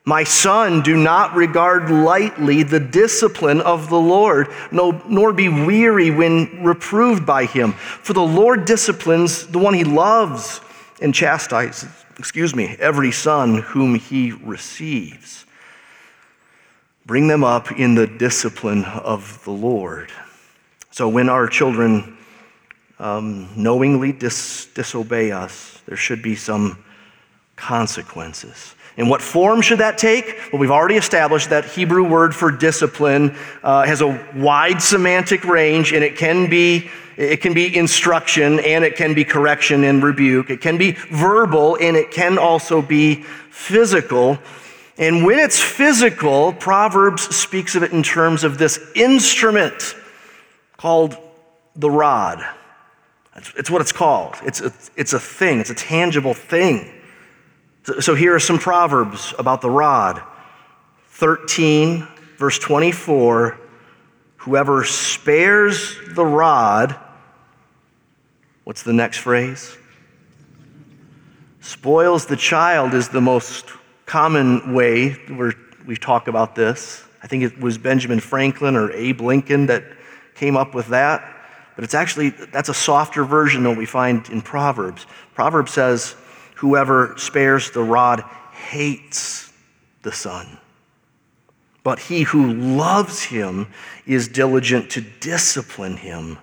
[0.03, 6.09] My son, do not regard lightly the discipline of the Lord, no, nor be weary
[6.09, 7.73] when reproved by him.
[7.73, 10.59] For the Lord disciplines the one he loves
[11.01, 15.45] and chastises, excuse me, every son whom he receives.
[17.11, 20.13] Bring them up in the discipline of the Lord.
[20.91, 22.15] So when our children
[22.99, 26.81] um, knowingly dis- disobey us, there should be some
[27.57, 28.75] consequences.
[28.95, 30.39] And what form should that take?
[30.53, 35.91] Well, we've already established that Hebrew word for discipline uh, has a wide semantic range,
[35.91, 40.49] and it can be it can be instruction, and it can be correction and rebuke.
[40.49, 44.39] It can be verbal, and it can also be physical.
[45.01, 49.95] And when it's physical, Proverbs speaks of it in terms of this instrument
[50.77, 51.17] called
[51.75, 52.45] the rod.
[53.57, 54.35] It's, what it's called.
[54.43, 55.59] It's a, it's a thing.
[55.59, 56.93] It's a tangible thing.
[57.99, 60.21] So here are some proverbs about the rod
[61.09, 63.57] 13, verse 24
[64.37, 66.95] Whoever spares the rod,
[68.63, 69.77] what's the next phrase?
[71.59, 73.71] Spoils the child is the most
[74.05, 75.53] common way where
[75.85, 77.03] we talk about this.
[77.23, 79.83] I think it was Benjamin Franklin or Abe Lincoln that
[80.35, 81.37] came up with that.
[81.75, 85.05] But it's actually, that's a softer version than what we find in Proverbs.
[85.33, 86.15] Proverbs says,
[86.55, 89.51] Whoever spares the rod hates
[90.03, 90.57] the son.
[91.83, 93.67] But he who loves him
[94.05, 96.37] is diligent to discipline him.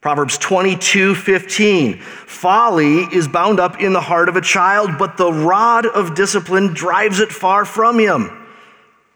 [0.00, 1.98] Proverbs 22 15.
[1.98, 6.68] Folly is bound up in the heart of a child, but the rod of discipline
[6.68, 8.30] drives it far from him.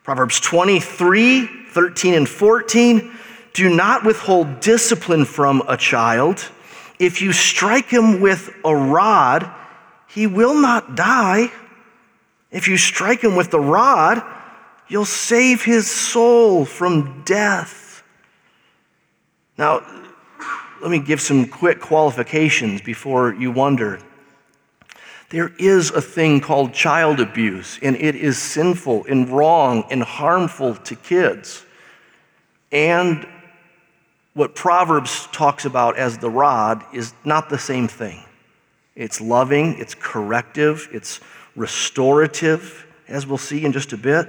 [0.02, 3.12] Proverbs 23 13 and 14.
[3.54, 6.50] Do not withhold discipline from a child.
[6.98, 9.50] If you strike him with a rod,
[10.08, 11.50] he will not die.
[12.50, 14.22] If you strike him with the rod,
[14.88, 18.02] you'll save his soul from death.
[19.56, 20.03] Now,
[20.84, 23.98] let me give some quick qualifications before you wonder.
[25.30, 30.74] There is a thing called child abuse, and it is sinful and wrong and harmful
[30.74, 31.64] to kids.
[32.70, 33.26] And
[34.34, 38.22] what Proverbs talks about as the rod is not the same thing.
[38.94, 41.20] It's loving, it's corrective, it's
[41.56, 44.28] restorative, as we'll see in just a bit.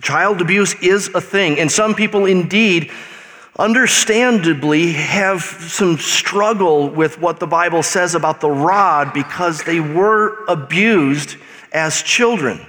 [0.00, 2.90] Child abuse is a thing, and some people indeed,
[3.60, 10.44] understandably, have some struggle with what the Bible says about the rod because they were
[10.46, 11.36] abused
[11.70, 12.66] as children,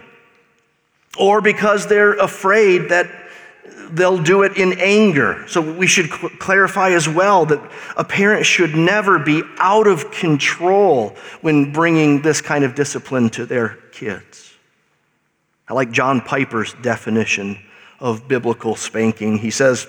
[1.17, 3.10] or because they're afraid that
[3.91, 5.45] they'll do it in anger.
[5.47, 10.11] So we should cl- clarify as well that a parent should never be out of
[10.11, 14.53] control when bringing this kind of discipline to their kids.
[15.68, 17.57] I like John Piper's definition
[17.99, 19.38] of biblical spanking.
[19.38, 19.88] He says,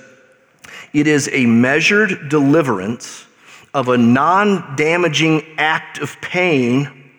[0.92, 3.26] it is a measured deliverance
[3.74, 7.10] of a non damaging act of pain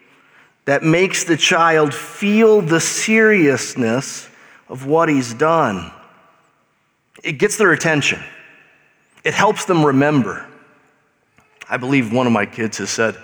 [0.65, 4.29] that makes the child feel the seriousness
[4.69, 5.91] of what he's done
[7.23, 8.21] it gets their attention,
[9.23, 10.45] it helps them remember.
[11.69, 13.15] I believe one of my kids has said,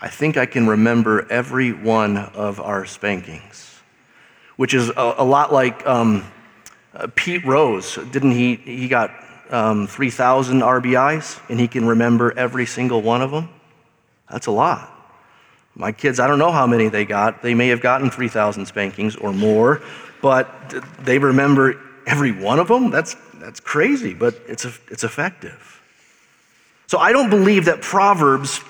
[0.00, 3.78] I think I can remember every one of our spankings,
[4.56, 6.24] which is a, a lot like um,
[6.94, 8.56] Uh, Pete Rose, didn't he?
[8.56, 9.10] He got
[9.52, 13.48] um, 3,000 RBIs and he can remember every single one of them.
[14.30, 14.88] That's a lot.
[15.74, 17.42] My kids, I don't know how many they got.
[17.42, 19.80] They may have gotten 3,000 spankings or more,
[20.20, 20.48] but
[20.98, 22.90] they remember every one of them.
[22.90, 25.80] That's, that's crazy, but it's, it's effective.
[26.86, 28.60] So I don't believe that Proverbs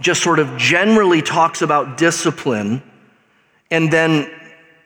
[0.00, 2.82] just sort of generally talks about discipline
[3.70, 4.30] and then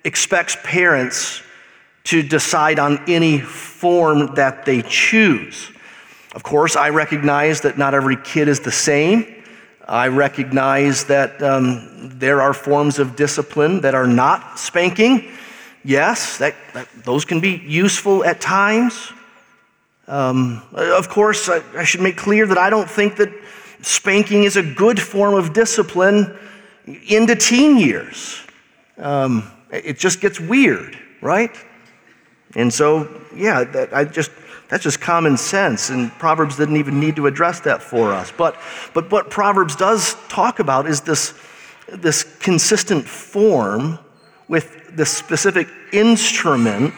[0.04, 1.42] expects parents
[2.06, 5.70] to decide on any form that they choose.
[6.34, 9.44] Of course, I recognize that not every kid is the same.
[9.88, 15.32] I recognize that um, there are forms of discipline that are not spanking.
[15.84, 19.12] Yes, that, that those can be useful at times.
[20.08, 23.32] Um, of course, I, I should make clear that I don't think that
[23.82, 26.36] spanking is a good form of discipline
[27.08, 28.40] into teen years.
[28.98, 31.54] Um, it just gets weird, right?
[32.56, 34.32] And so, yeah, that, I just,
[34.68, 38.32] that's just common sense, and Proverbs didn't even need to address that for us.
[38.36, 38.56] But,
[38.94, 41.34] but what Proverbs does talk about is this,
[41.86, 43.98] this consistent form
[44.48, 46.94] with this specific instrument,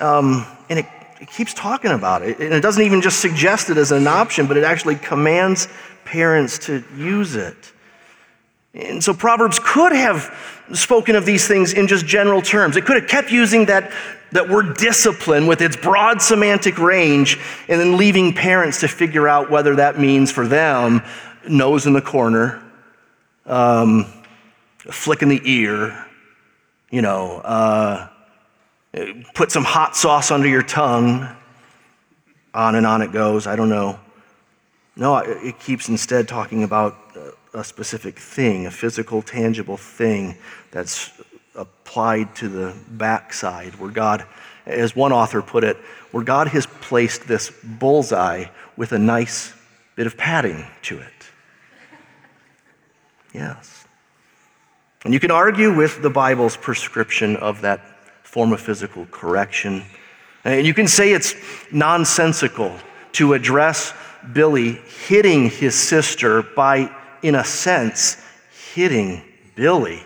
[0.00, 0.86] um, and it,
[1.20, 2.38] it keeps talking about it.
[2.38, 5.68] And it doesn't even just suggest it as an option, but it actually commands
[6.04, 7.72] parents to use it.
[8.76, 10.34] And so Proverbs could have
[10.72, 12.76] spoken of these things in just general terms.
[12.76, 13.90] It could have kept using that,
[14.32, 19.50] that word discipline with its broad semantic range and then leaving parents to figure out
[19.50, 21.02] whether that means for them
[21.48, 22.62] nose in the corner,
[23.46, 24.04] um,
[24.78, 26.06] flick in the ear,
[26.90, 28.08] you know, uh,
[29.34, 31.28] put some hot sauce under your tongue.
[32.52, 33.46] On and on it goes.
[33.46, 34.00] I don't know.
[34.96, 36.96] No, it keeps instead talking about
[37.56, 40.36] a specific thing, a physical, tangible thing
[40.70, 41.10] that's
[41.54, 44.26] applied to the backside, where God,
[44.66, 45.76] as one author put it,
[46.10, 48.46] where God has placed this bullseye
[48.76, 49.54] with a nice
[49.94, 51.12] bit of padding to it.
[53.32, 53.86] Yes.
[55.04, 57.80] And you can argue with the Bible's prescription of that
[58.22, 59.82] form of physical correction.
[60.44, 61.34] And you can say it's
[61.72, 62.76] nonsensical
[63.12, 63.94] to address
[64.32, 64.72] Billy
[65.06, 66.90] hitting his sister by
[67.26, 68.22] in a sense,
[68.72, 69.20] hitting
[69.56, 70.02] Billy.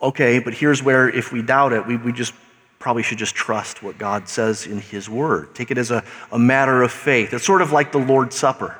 [0.00, 2.32] Okay, but here's where, if we doubt it, we, we just
[2.78, 5.54] probably should just trust what God says in His Word.
[5.54, 7.34] Take it as a, a matter of faith.
[7.34, 8.78] It's sort of like the Lord's Supper.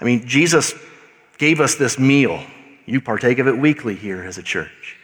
[0.00, 0.74] I mean, Jesus
[1.38, 2.42] gave us this meal.
[2.84, 4.96] You partake of it weekly here as a church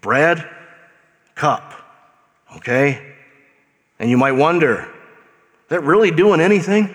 [0.00, 0.48] bread,
[1.34, 1.74] cup.
[2.56, 3.14] Okay?
[3.98, 6.94] And you might wonder, is that really doing anything?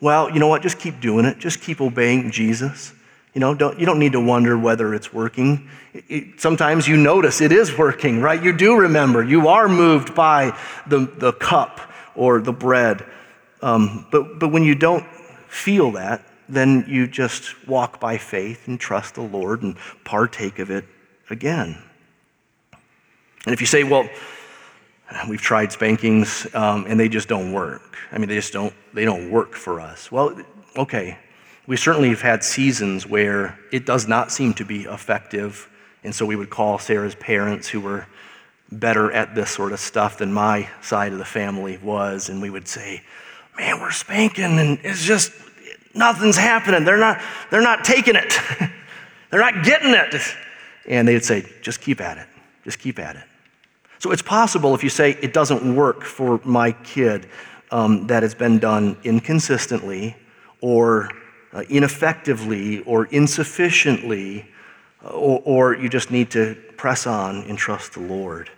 [0.00, 0.62] Well, you know what?
[0.62, 1.38] Just keep doing it.
[1.38, 2.92] Just keep obeying Jesus.
[3.34, 5.68] You know, don't, you don't need to wonder whether it's working.
[5.92, 8.42] It, it, sometimes you notice it is working, right?
[8.42, 9.22] You do remember.
[9.22, 11.80] You are moved by the, the cup
[12.14, 13.04] or the bread.
[13.62, 15.06] Um, but, but when you don't
[15.48, 20.70] feel that, then you just walk by faith and trust the Lord and partake of
[20.70, 20.84] it
[21.28, 21.80] again.
[23.46, 24.08] And if you say, well,
[25.28, 29.04] we've tried spankings um, and they just don't work, I mean, they just don't, they
[29.04, 30.10] don't work for us.
[30.10, 30.40] Well,
[30.76, 31.18] okay,
[31.66, 35.68] we certainly have had seasons where it does not seem to be effective.
[36.02, 38.06] And so we would call Sarah's parents who were
[38.72, 42.28] better at this sort of stuff than my side of the family was.
[42.28, 43.02] And we would say,
[43.56, 45.32] man, we're spanking and it's just,
[45.94, 46.84] nothing's happening.
[46.84, 48.34] They're not, they're not taking it.
[49.30, 50.14] they're not getting it.
[50.86, 52.26] And they'd say, just keep at it.
[52.64, 53.24] Just keep at it.
[54.00, 57.28] So it's possible if you say it doesn't work for my kid,
[57.70, 60.16] um, that it's been done inconsistently
[60.62, 61.10] or
[61.52, 64.48] uh, ineffectively or insufficiently,
[65.04, 68.50] uh, or, or, you just need to press on and trust the Lord.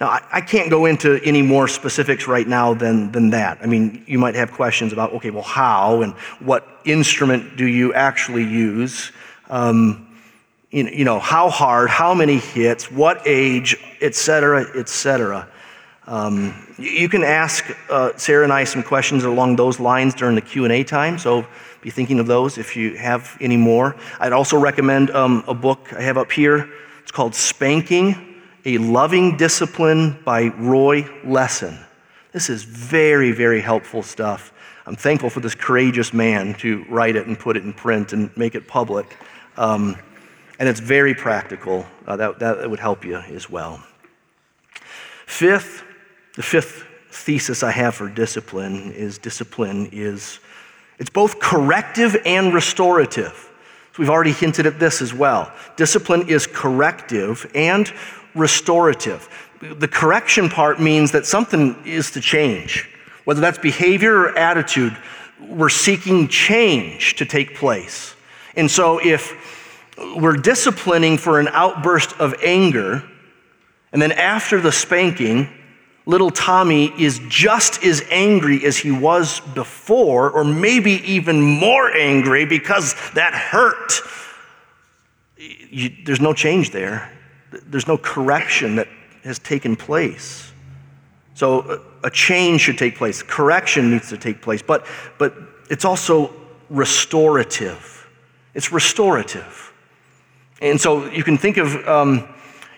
[0.00, 3.58] Now, I, I, can't go into any more specifics right now than, than that.
[3.62, 7.94] I mean, you might have questions about, okay, well, how and what instrument do you
[7.94, 9.12] actually use?
[9.48, 10.05] Um,
[10.84, 15.48] you know, how hard, how many hits, what age, et cetera, et cetera.
[16.06, 20.40] Um, you can ask uh, Sarah and I some questions along those lines during the
[20.42, 21.46] Q&A time, so
[21.80, 23.96] be thinking of those if you have any more.
[24.20, 26.68] I'd also recommend um, a book I have up here.
[27.02, 31.78] It's called Spanking, A Loving Discipline by Roy Lessin.
[32.32, 34.52] This is very, very helpful stuff.
[34.84, 38.36] I'm thankful for this courageous man to write it and put it in print and
[38.36, 39.16] make it public.
[39.56, 39.96] Um,
[40.58, 41.86] and it's very practical.
[42.06, 43.82] Uh, that, that would help you as well.
[45.26, 45.82] Fifth,
[46.34, 50.38] the fifth thesis I have for discipline is discipline is
[50.98, 53.50] it's both corrective and restorative.
[53.92, 55.52] So we've already hinted at this as well.
[55.76, 57.92] Discipline is corrective and
[58.34, 59.28] restorative.
[59.60, 62.88] the correction part means that something is to change,
[63.24, 64.96] whether that's behavior or attitude.
[65.40, 68.14] We're seeking change to take place.
[68.54, 69.55] And so if
[69.98, 73.02] we're disciplining for an outburst of anger,
[73.92, 75.48] and then after the spanking,
[76.06, 82.44] little Tommy is just as angry as he was before, or maybe even more angry
[82.44, 84.00] because that hurt.
[85.36, 87.12] You, there's no change there.
[87.50, 88.88] There's no correction that
[89.24, 90.52] has taken place.
[91.34, 93.22] So a change should take place.
[93.22, 94.86] Correction needs to take place, but,
[95.18, 95.34] but
[95.68, 96.34] it's also
[96.70, 98.08] restorative.
[98.54, 99.65] It's restorative.
[100.60, 102.28] And so you can think of um,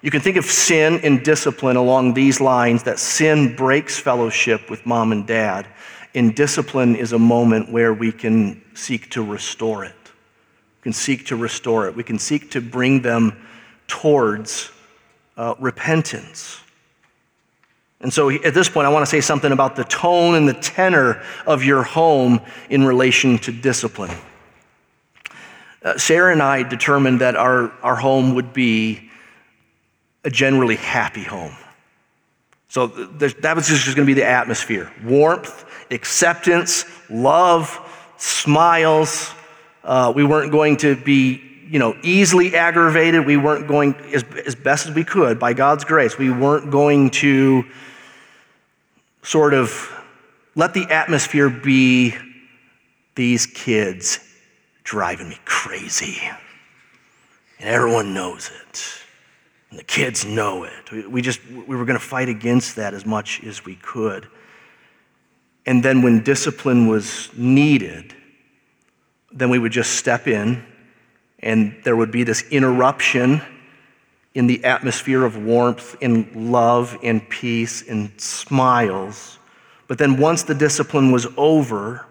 [0.03, 4.87] you can think of sin and discipline along these lines that sin breaks fellowship with
[4.87, 5.66] mom and dad,
[6.14, 9.95] and discipline is a moment where we can seek to restore it.
[10.79, 11.97] We can seek to restore it.
[11.97, 13.45] We can seek to bring them
[13.89, 14.70] towards
[15.37, 16.61] uh, repentance.
[18.01, 20.55] And so at this point, I want to say something about the tone and the
[20.55, 24.16] tenor of your home in relation to discipline.
[25.83, 29.09] Uh, Sarah and I determined that our, our home would be
[30.24, 31.57] a generally happy home.
[32.68, 37.79] So that was just going to be the atmosphere warmth, acceptance, love,
[38.18, 39.33] smiles.
[39.85, 43.26] Uh, we weren't going to be you know, easily aggravated.
[43.26, 47.11] We weren't going, as, as best as we could, by God's grace, we weren't going
[47.11, 47.64] to
[49.22, 49.91] sort of
[50.55, 52.14] let the atmosphere be
[53.14, 54.18] these kids
[54.89, 56.18] driving me crazy.
[57.59, 58.84] And everyone knows it.
[59.68, 61.11] And the kids know it.
[61.11, 64.26] We just, we were going to fight against that as much as we could.
[65.66, 68.14] And then when discipline was needed,
[69.30, 70.64] then we would just step in
[71.41, 73.43] and there would be this interruption
[74.32, 79.39] in the atmosphere of warmth and love and peace and smiles.
[79.86, 82.07] But then once the discipline was over,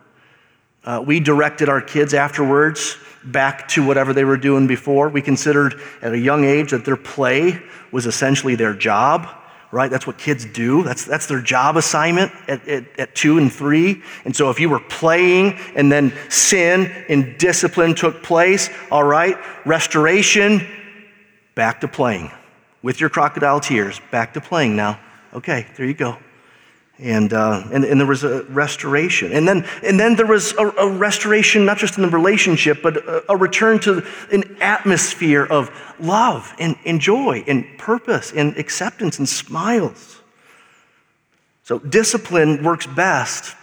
[0.88, 5.10] uh, we directed our kids afterwards back to whatever they were doing before.
[5.10, 7.62] We considered at a young age that their play
[7.92, 9.28] was essentially their job,
[9.74, 9.92] right?
[9.92, 10.84] That's what kids do.
[10.84, 14.02] That's, that's their job assignment at, at, at two and three.
[14.24, 19.36] And so if you were playing and then sin and discipline took place, all right,
[19.66, 20.66] restoration,
[21.54, 22.32] back to playing.
[22.82, 25.02] With your crocodile tears, back to playing now.
[25.34, 26.18] Okay, there you go.
[27.00, 29.32] And, uh, and, and, there was a restoration.
[29.32, 32.98] And then, and then there was a, a restoration, not just in the relationship, but
[32.98, 35.70] a, a, return to an atmosphere of
[36.00, 40.22] love and, and joy and purpose and acceptance and smiles.
[41.62, 43.56] So, discipline works best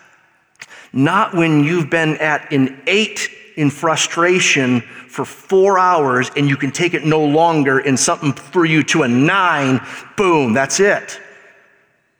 [0.95, 6.70] not when you've been at an eight in frustration for four hours and you can
[6.70, 9.80] take it no longer and something threw you to a nine,
[10.16, 11.20] boom, that's it.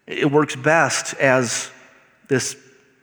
[0.07, 1.71] It works best as
[2.29, 2.57] this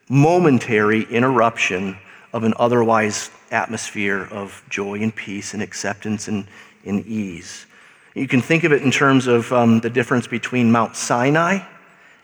[0.08, 1.98] momentary interruption
[2.32, 6.46] of an otherwise atmosphere of joy and peace and acceptance and,
[6.86, 7.66] and ease.
[8.14, 11.60] You can think of it in terms of um, the difference between Mount Sinai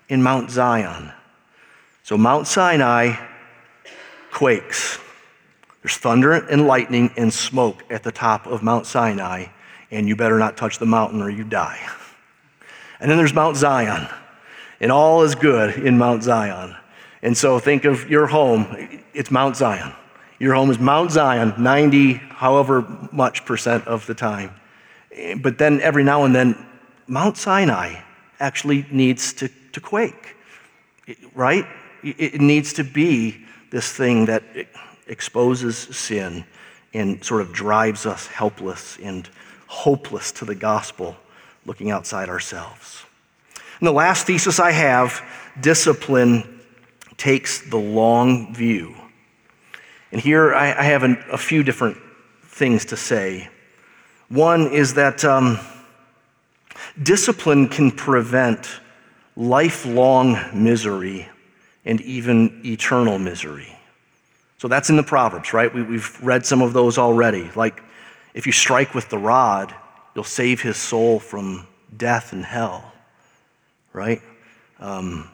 [0.10, 1.12] and Mount Zion.
[2.04, 3.16] So, Mount Sinai
[4.32, 5.00] quakes.
[5.82, 9.48] There's thunder and lightning and smoke at the top of Mount Sinai,
[9.90, 11.80] and you better not touch the mountain or you die.
[13.00, 14.08] And then there's Mount Zion
[14.80, 16.76] and all is good in Mount Zion.
[17.22, 19.94] And so think of your home, it's Mount Zion.
[20.40, 24.54] Your home is Mount Zion, 90, however much percent of the time.
[25.42, 26.64] But then every now and then,
[27.08, 28.02] Mount Sinai
[28.40, 30.36] actually needs to, to quake,
[31.34, 31.66] right?
[32.04, 34.44] It needs to be this thing that
[35.08, 36.46] exposes sin
[36.94, 39.28] and sort of drives us helpless and
[39.68, 41.16] hopeless to the gospel,
[41.66, 43.07] looking outside ourselves.
[43.80, 45.22] And the last thesis I have
[45.60, 46.62] discipline
[47.18, 48.96] takes the long view.
[50.12, 51.98] And here I, I have an, a few different
[52.44, 53.50] things to say.
[54.30, 55.60] One is that um,
[57.02, 58.68] discipline can prevent
[59.36, 61.30] lifelong misery
[61.86, 63.74] and even eternal misery.
[64.58, 65.74] So that's in the Proverbs, right?
[65.74, 67.52] We, we've read some of those already.
[67.56, 67.84] Like,
[68.34, 69.74] if you strike with the rod,
[70.16, 72.92] you'll save his soul from death and hell
[73.94, 74.22] right?
[74.80, 75.30] Um,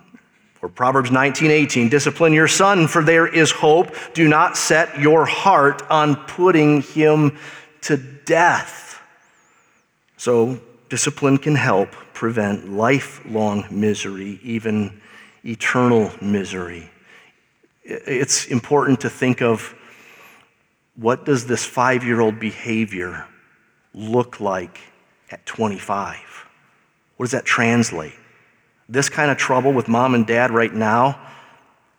[0.61, 3.93] or Proverbs 19, 18, discipline your son, for there is hope.
[4.13, 7.37] Do not set your heart on putting him
[7.81, 9.01] to death.
[10.15, 15.01] So, discipline can help prevent lifelong misery, even
[15.43, 16.89] eternal misery.
[17.83, 19.75] It's important to think of
[20.95, 23.25] what does this five year old behavior
[23.93, 24.79] look like
[25.29, 26.19] at 25?
[27.17, 28.13] What does that translate?
[28.93, 31.19] This kind of trouble with mom and dad right now,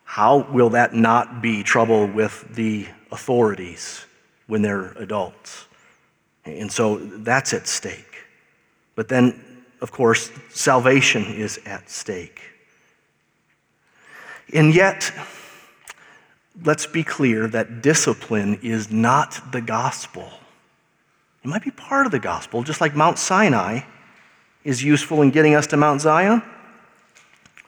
[0.04, 4.04] how will that not be trouble with the authorities
[4.46, 5.66] when they're adults?
[6.44, 8.24] And so that's at stake.
[8.94, 12.40] But then, of course, salvation is at stake.
[14.52, 15.12] And yet,
[16.64, 20.30] let's be clear that discipline is not the gospel.
[21.42, 23.80] It might be part of the gospel, just like Mount Sinai
[24.62, 26.40] is useful in getting us to Mount Zion.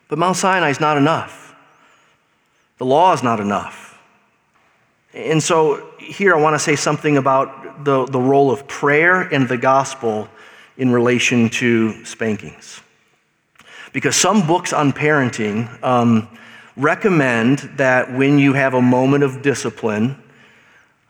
[0.08, 1.54] But Mount Sinai is not enough.
[2.78, 3.98] The law is not enough.
[5.14, 9.48] And so here I want to say something about the, the role of prayer and
[9.48, 10.28] the gospel
[10.76, 12.80] in relation to spankings.
[13.92, 16.28] Because some books on parenting um,
[16.76, 20.22] recommend that when you have a moment of discipline,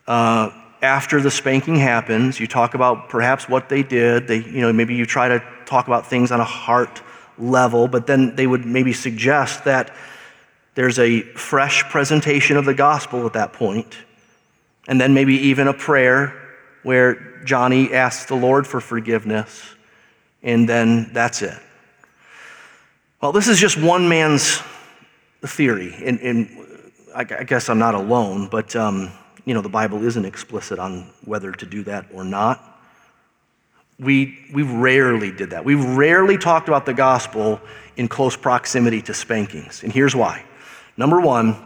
[0.07, 0.51] uh,
[0.83, 4.29] after the spanking happens, you talk about perhaps what they did.
[4.29, 7.03] They, you know, maybe you try to talk about things on a heart
[7.39, 9.95] level, but then they would maybe suggest that
[10.75, 13.97] there's a fresh presentation of the gospel at that point,
[14.89, 16.35] and then maybe even a prayer
[16.83, 19.75] where Johnny asks the Lord for forgiveness,
[20.43, 21.59] and then that's it.
[23.23, 24.61] Well, this is just one man's
[25.43, 26.49] theory, and, and
[27.15, 29.11] I guess I'm not alone, but um,
[29.47, 32.76] you know the Bible isn't explicit on whether to do that or not.
[33.99, 35.65] We, we rarely did that.
[35.65, 37.61] We rarely talked about the gospel
[37.97, 40.45] in close proximity to spankings, and here's why.
[40.97, 41.57] Number one,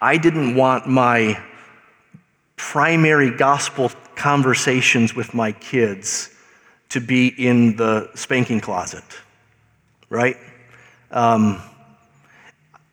[0.00, 1.40] I didn't want my
[2.56, 6.30] primary gospel conversations with my kids
[6.88, 9.04] to be in the spanking closet,
[10.08, 10.36] right?
[11.10, 11.62] Um,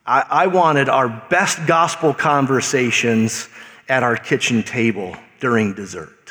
[0.05, 3.49] I, I wanted our best gospel conversations
[3.89, 6.24] at our kitchen table during dessert,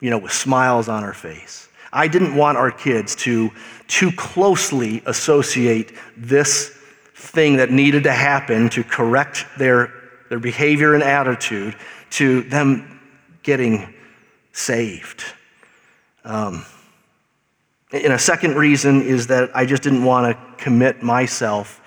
[0.00, 1.68] you know, with smiles on our face.
[1.92, 3.50] I didn't want our kids to
[3.88, 6.76] too closely associate this
[7.14, 9.92] thing that needed to happen to correct their,
[10.28, 11.74] their behavior and attitude
[12.10, 13.00] to them
[13.42, 13.92] getting
[14.52, 15.24] saved.
[16.24, 16.64] Um,
[17.92, 21.80] and a second reason is that I just didn't want to commit myself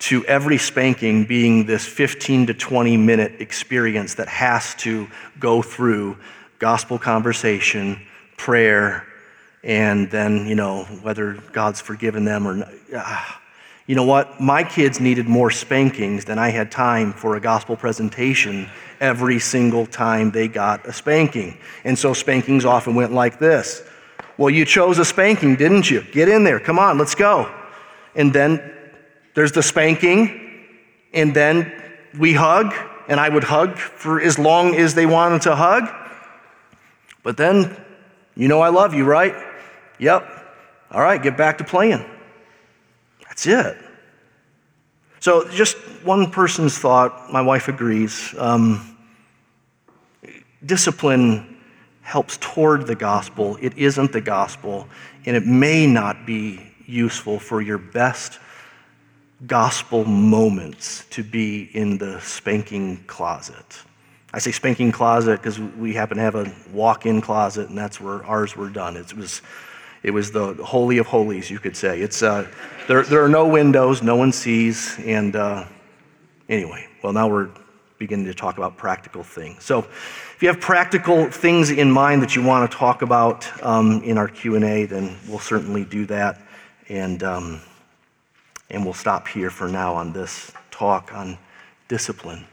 [0.00, 5.08] to every spanking being this 15 to 20 minute experience that has to
[5.40, 6.16] go through
[6.58, 8.00] gospel conversation,
[8.36, 9.06] prayer,
[9.62, 12.72] and then, you know, whether God's forgiven them or not.
[12.94, 13.42] Ah.
[13.88, 14.38] You know what?
[14.38, 18.68] My kids needed more spankings than I had time for a gospel presentation
[19.00, 21.56] every single time they got a spanking.
[21.84, 23.82] And so spankings often went like this
[24.36, 26.02] Well, you chose a spanking, didn't you?
[26.12, 26.60] Get in there.
[26.60, 27.50] Come on, let's go.
[28.14, 28.74] And then
[29.34, 30.66] there's the spanking,
[31.14, 31.72] and then
[32.18, 32.74] we hug,
[33.08, 35.88] and I would hug for as long as they wanted to hug.
[37.28, 37.76] But then,
[38.36, 39.34] you know I love you, right?
[39.98, 40.26] Yep.
[40.90, 42.02] All right, get back to playing.
[43.26, 43.76] That's it.
[45.20, 48.34] So, just one person's thought, my wife agrees.
[48.38, 48.96] Um,
[50.64, 51.58] discipline
[52.00, 53.58] helps toward the gospel.
[53.60, 54.88] It isn't the gospel,
[55.26, 58.38] and it may not be useful for your best
[59.46, 63.82] gospel moments to be in the spanking closet.
[64.32, 68.00] I say spanking closet because we happen to have a walk in closet, and that's
[68.00, 68.96] where ours were done.
[68.96, 69.40] It was,
[70.02, 72.00] it was the holy of holies, you could say.
[72.00, 72.46] It's, uh,
[72.88, 75.64] there, there are no windows, no one sees, and uh,
[76.48, 77.48] anyway, well, now we're
[77.98, 79.64] beginning to talk about practical things.
[79.64, 84.02] So, if you have practical things in mind that you want to talk about um,
[84.04, 86.40] in our Q&A, then we'll certainly do that.
[86.88, 87.60] And um,
[88.70, 91.38] and we'll stop here for now on this talk on
[91.88, 92.46] discipline.